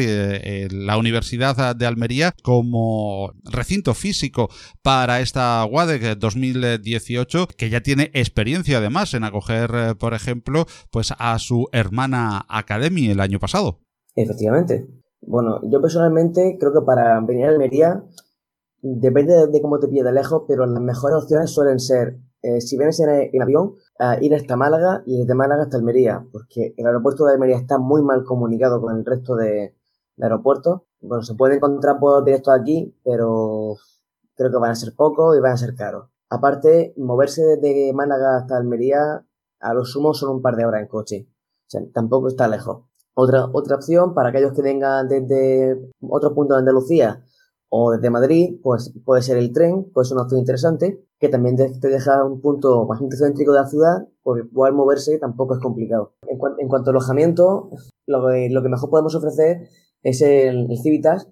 [0.71, 4.49] la Universidad de Almería como recinto físico
[4.81, 11.37] para esta WADEC 2018, que ya tiene experiencia además en acoger, por ejemplo, pues a
[11.39, 13.79] su hermana Academy el año pasado.
[14.15, 14.87] Efectivamente.
[15.21, 18.03] Bueno, yo personalmente creo que para venir a Almería
[18.81, 22.77] depende de cómo te pille de lejos, pero las mejores opciones suelen ser eh, si
[22.77, 23.75] vienes en, avión,
[24.21, 28.01] ir hasta Málaga y desde Málaga hasta Almería, porque el aeropuerto de Almería está muy
[28.03, 29.75] mal comunicado con el resto de,
[30.19, 30.81] aeropuertos.
[31.01, 33.75] Bueno, se puede encontrar por directos aquí, pero
[34.35, 36.09] creo que van a ser pocos y van a ser caros.
[36.29, 39.25] Aparte, moverse desde Málaga hasta Almería,
[39.59, 41.27] a lo sumo son un par de horas en coche.
[41.93, 42.85] Tampoco está lejos.
[43.13, 47.23] Otra, otra opción para aquellos que vengan desde otro punto de Andalucía
[47.69, 51.55] o desde Madrid, pues puede ser el tren, puede ser una opción interesante, que también
[51.55, 55.61] te deja un punto más céntrico de la ciudad, por el cual moverse tampoco es
[55.61, 56.13] complicado.
[56.27, 56.37] En,
[56.67, 57.69] cuanto a alojamiento,
[58.05, 59.67] lo que, mejor podemos ofrecer
[60.03, 61.29] es el, Civitas,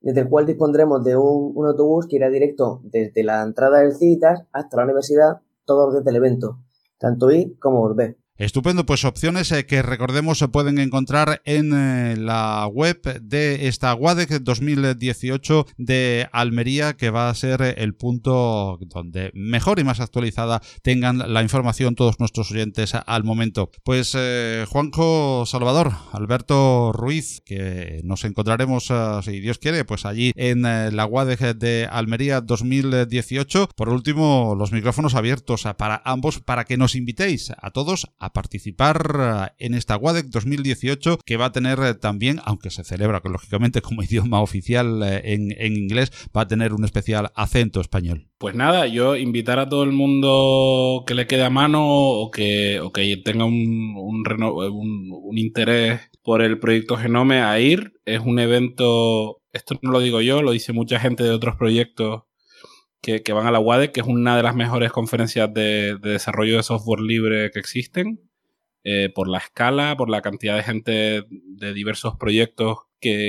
[0.00, 4.44] desde el cual dispondremos de un, autobús que irá directo desde la entrada del Civitas
[4.52, 6.60] hasta la universidad, todo desde el evento,
[6.98, 8.16] tanto ir como volver.
[8.36, 13.94] Estupendo, pues opciones eh, que recordemos se pueden encontrar en eh, la web de esta
[13.94, 20.60] WADEC 2018 de Almería, que va a ser el punto donde mejor y más actualizada
[20.82, 23.70] tengan la información todos nuestros oyentes al momento.
[23.84, 28.92] Pues eh, Juanjo Salvador, Alberto Ruiz, que nos encontraremos,
[29.24, 33.68] si Dios quiere, pues allí en la WADEC de Almería 2018.
[33.76, 39.52] Por último, los micrófonos abiertos para ambos para que nos invitéis a todos a participar
[39.58, 44.40] en esta WADEC 2018 que va a tener también, aunque se celebra lógicamente como idioma
[44.40, 48.28] oficial en, inglés, va a tener un especial acento español.
[48.38, 52.80] Pues nada, yo invitar a todo el mundo que le quede a mano o que,
[52.92, 57.92] que tenga un, un interés por el proyecto Genome a ir.
[58.04, 62.22] Es un evento, esto no lo digo yo, lo dice mucha gente de otros proyectos
[63.04, 66.62] que, van a la UADE, que es una de las mejores conferencias de, desarrollo de
[66.62, 68.20] software libre que existen,
[68.82, 72.78] eh, por la escala, por la cantidad de gente de diversos proyectos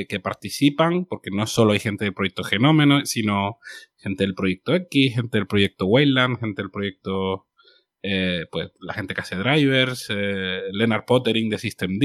[0.08, 3.60] que, participan, porque no solo hay gente del proyecto Genome, sino
[3.98, 7.48] gente del proyecto X, gente del proyecto Wayland, gente del proyecto,
[8.02, 12.04] eh, pues la gente que hace drivers, eh, Leonard Pottering de Systemd,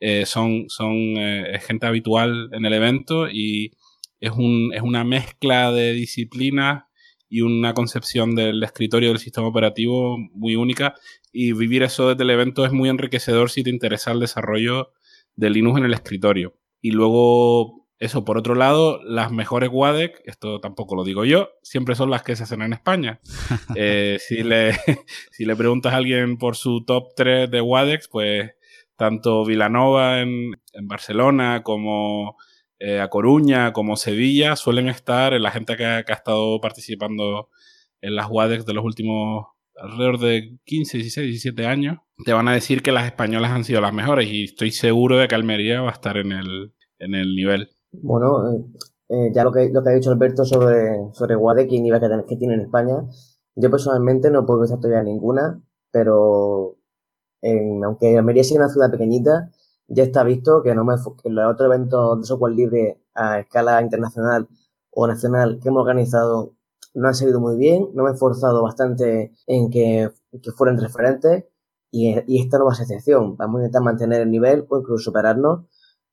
[0.00, 1.14] eh, son, son
[1.66, 3.72] gente habitual en el evento y
[4.22, 6.84] es, un, es una mezcla de disciplinas
[7.28, 10.94] y una concepción del escritorio del sistema operativo muy única
[11.32, 14.92] y vivir eso desde el evento es muy enriquecedor si te interesa el desarrollo
[15.34, 16.54] de Linux en el escritorio.
[16.80, 21.94] Y luego, eso por otro lado, las mejores WADEC, esto tampoco lo digo yo, siempre
[21.94, 23.20] son las que se hacen en España.
[23.74, 24.72] Eh, si, le,
[25.32, 28.52] si le preguntas a alguien por su top 3 de WADEX, pues
[28.96, 30.52] tanto Vilanova en,
[30.82, 32.36] Barcelona como
[32.84, 37.48] eh, a Coruña, como Sevilla, suelen estar en la gente que ha, estado participando
[38.00, 42.52] en las WADEX de los últimos alrededor de 15, 16, 17 años, te van a
[42.52, 45.90] decir que las españolas han sido las mejores y estoy seguro de que Almería va
[45.90, 47.70] a estar en el, en el nivel.
[47.92, 48.64] Bueno, eh,
[49.10, 52.08] eh, ya lo que, lo que ha dicho Alberto sobre, sobre WADEC y nivel que,
[52.30, 52.96] que tiene en España,
[53.54, 55.62] yo personalmente no puedo pensar todavía ninguna,
[55.92, 56.78] pero
[57.84, 59.52] aunque Almería sea una ciudad pequeñita,
[59.88, 63.82] ya está visto que, no me, que los otros eventos de software libre a escala
[63.82, 64.48] internacional
[64.90, 66.54] o nacional que hemos organizado
[66.94, 70.10] no han salido muy bien, no me he esforzado bastante en que,
[70.42, 71.44] que fueran referentes
[71.90, 73.36] y, y, esta no va a excepción.
[73.36, 75.66] Vamos a intentar mantener el nivel o incluso superarnos.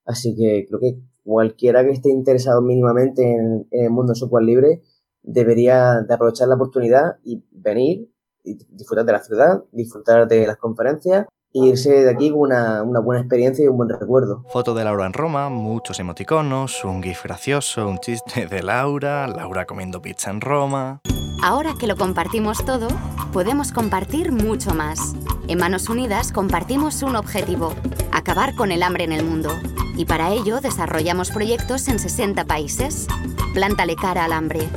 [0.04, 4.82] Así que creo que cualquiera que esté interesado mínimamente en, el mundo del software libre
[5.22, 8.10] debería de aprovechar la oportunidad y venir
[8.42, 13.20] disfrutar de la ciudad, disfrutar de las conferencias irse de aquí con una, una, buena
[13.20, 14.44] experiencia y un buen recuerdo.
[14.48, 19.66] Foto de Laura en Roma, muchos emoticonos, un gif gracioso, un chiste de Laura, Laura
[19.66, 21.00] comiendo pizza en Roma.
[21.42, 22.88] Ahora que lo compartimos todo,
[23.32, 25.14] podemos compartir mucho más.
[25.48, 27.72] En Manos Unidas compartimos un objetivo,
[28.12, 29.50] acabar con el hambre en el mundo.
[29.96, 33.08] Y para ello desarrollamos proyectos en 60 países.
[33.54, 34.68] Plántale cara al hambre.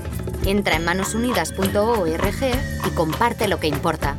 [0.46, 4.18] Entra en manosunidas.org y comparte lo que importa.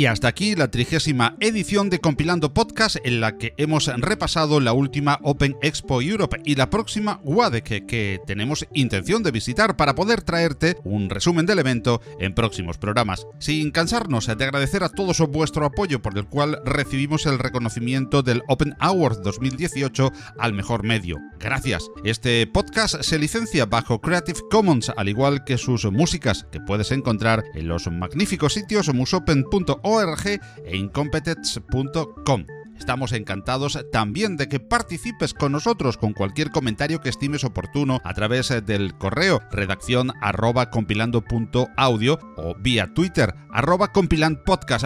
[0.00, 4.72] Y hasta aquí la trigésima edición de Compilando Podcast en la que hemos repasado la
[4.72, 10.22] última Open Expo Europe y la próxima WADEC que tenemos intención de visitar para poder
[10.22, 13.26] traerte un resumen del evento en próximos programas.
[13.40, 18.40] Sin cansarnos de agradecer a todos vuestro apoyo por el cual recibimos el reconocimiento del
[18.48, 21.18] Open Award 2018 al mejor medio.
[21.38, 21.90] Gracias.
[22.04, 27.44] Este podcast se licencia bajo Creative Commons al igual que sus músicas que puedes encontrar
[27.54, 32.46] en los magníficos sitios musopen.org org e incompetence.com.
[32.80, 38.14] Estamos encantados también de que participes con nosotros con cualquier comentario que estimes oportuno a
[38.14, 43.92] través del correo redacción arroba o vía Twitter arroba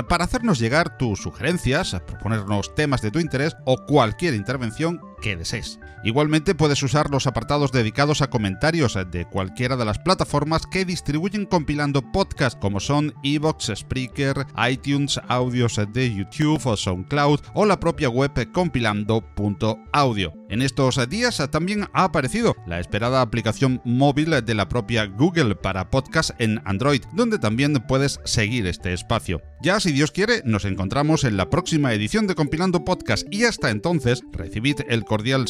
[0.09, 5.79] para hacernos llegar tus sugerencias, proponernos temas de tu interés o cualquier intervención que desees.
[6.05, 11.47] Igualmente puedes usar los apartados dedicados a comentarios de cualquiera de las plataformas que distribuyen
[11.47, 18.11] compilando podcast como son Evox, Spreaker, iTunes, audios de YouTube o SoundCloud o la propia
[18.11, 20.35] web compilando.audio.
[20.51, 25.91] En estos días también ha aparecido la esperada aplicación móvil de la propia Google para
[25.91, 29.41] podcast en Android, donde también puedes seguir este espacio.
[29.63, 33.71] Ya si Dios quiere, nos encontramos en la próxima edición de Compilando Podcast y hasta
[33.71, 35.49] entonces recibid el cordial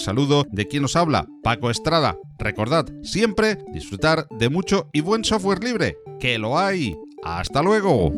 [0.50, 2.16] de quien os habla, Paco Estrada.
[2.38, 6.96] Recordad siempre disfrutar de mucho y buen software libre, que lo hay.
[7.22, 8.12] Hasta luego.